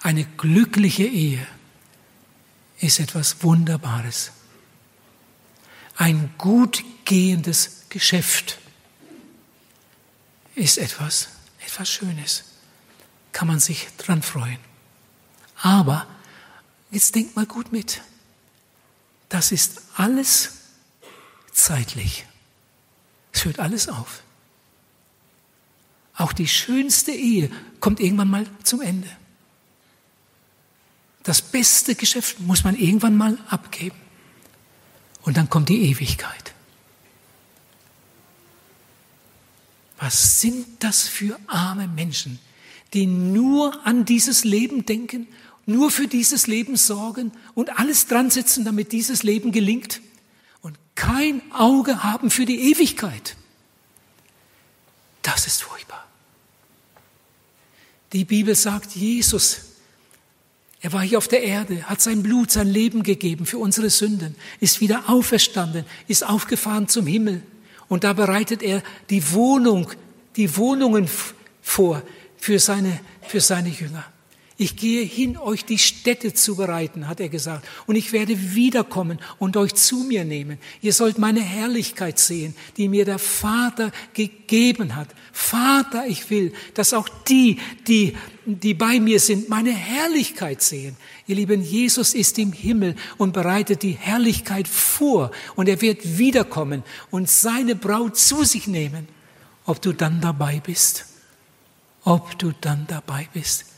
[0.00, 1.46] Eine glückliche Ehe
[2.78, 4.32] ist etwas Wunderbares.
[5.96, 8.58] Ein gut gehendes Geschäft
[10.54, 11.28] ist etwas,
[11.64, 12.44] etwas Schönes.
[13.32, 14.58] Kann man sich dran freuen.
[15.56, 16.06] Aber
[16.90, 18.02] jetzt denkt mal gut mit.
[19.28, 20.58] Das ist alles
[21.52, 22.26] zeitlich.
[23.32, 24.22] Es hört alles auf.
[26.16, 27.50] Auch die schönste Ehe
[27.80, 29.08] kommt irgendwann mal zum Ende.
[31.22, 33.96] Das beste Geschäft muss man irgendwann mal abgeben.
[35.22, 36.52] Und dann kommt die Ewigkeit.
[39.98, 42.38] Was sind das für arme Menschen,
[42.92, 45.26] die nur an dieses Leben denken,
[45.66, 50.02] nur für dieses Leben sorgen und alles dran setzen, damit dieses Leben gelingt?
[50.94, 53.36] kein Auge haben für die Ewigkeit.
[55.22, 56.03] Das ist furchtbar.
[58.14, 59.62] Die Bibel sagt, Jesus,
[60.80, 64.36] er war hier auf der Erde, hat sein Blut, sein Leben gegeben für unsere Sünden,
[64.60, 67.42] ist wieder auferstanden, ist aufgefahren zum Himmel.
[67.88, 69.90] Und da bereitet er die Wohnung,
[70.36, 71.08] die Wohnungen
[71.60, 72.02] vor
[72.36, 74.04] für seine, für seine Jünger.
[74.56, 77.66] Ich gehe hin, euch die Städte zu bereiten, hat er gesagt.
[77.86, 80.58] Und ich werde wiederkommen und euch zu mir nehmen.
[80.80, 85.08] Ihr sollt meine Herrlichkeit sehen, die mir der Vater gegeben hat.
[85.32, 87.58] Vater, ich will, dass auch die,
[87.88, 88.16] die,
[88.46, 90.96] die bei mir sind, meine Herrlichkeit sehen.
[91.26, 95.32] Ihr Lieben, Jesus ist im Himmel und bereitet die Herrlichkeit vor.
[95.56, 99.08] Und er wird wiederkommen und seine Braut zu sich nehmen.
[99.66, 101.06] Ob du dann dabei bist.
[102.04, 103.73] Ob du dann dabei bist.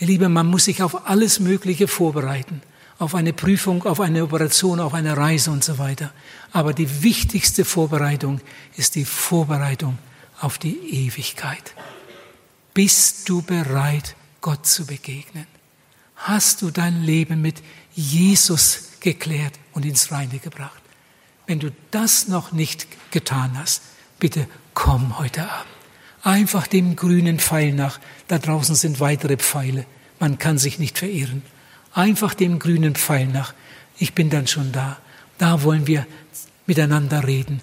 [0.00, 2.62] Ihr Lieben, man muss sich auf alles Mögliche vorbereiten.
[2.98, 6.12] Auf eine Prüfung, auf eine Operation, auf eine Reise und so weiter.
[6.52, 8.40] Aber die wichtigste Vorbereitung
[8.78, 9.98] ist die Vorbereitung
[10.40, 11.74] auf die Ewigkeit.
[12.72, 15.46] Bist du bereit, Gott zu begegnen?
[16.16, 17.62] Hast du dein Leben mit
[17.94, 20.80] Jesus geklärt und ins Reine gebracht?
[21.46, 23.82] Wenn du das noch nicht getan hast,
[24.18, 25.79] bitte komm heute Abend.
[26.22, 27.98] Einfach dem grünen Pfeil nach.
[28.28, 29.86] Da draußen sind weitere Pfeile.
[30.18, 31.42] Man kann sich nicht verirren.
[31.92, 33.54] Einfach dem grünen Pfeil nach.
[33.98, 34.98] Ich bin dann schon da.
[35.38, 36.06] Da wollen wir
[36.66, 37.62] miteinander reden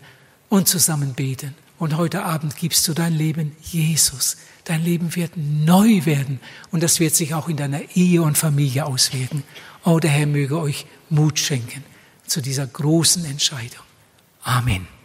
[0.50, 1.56] und zusammen beten.
[1.78, 4.38] Und heute Abend gibst du dein Leben Jesus.
[4.64, 6.40] Dein Leben wird neu werden
[6.72, 9.44] und das wird sich auch in deiner Ehe und Familie auswirken.
[9.86, 11.84] Oh, der Herr möge euch Mut schenken
[12.26, 13.84] zu dieser großen Entscheidung.
[14.44, 14.97] Amen.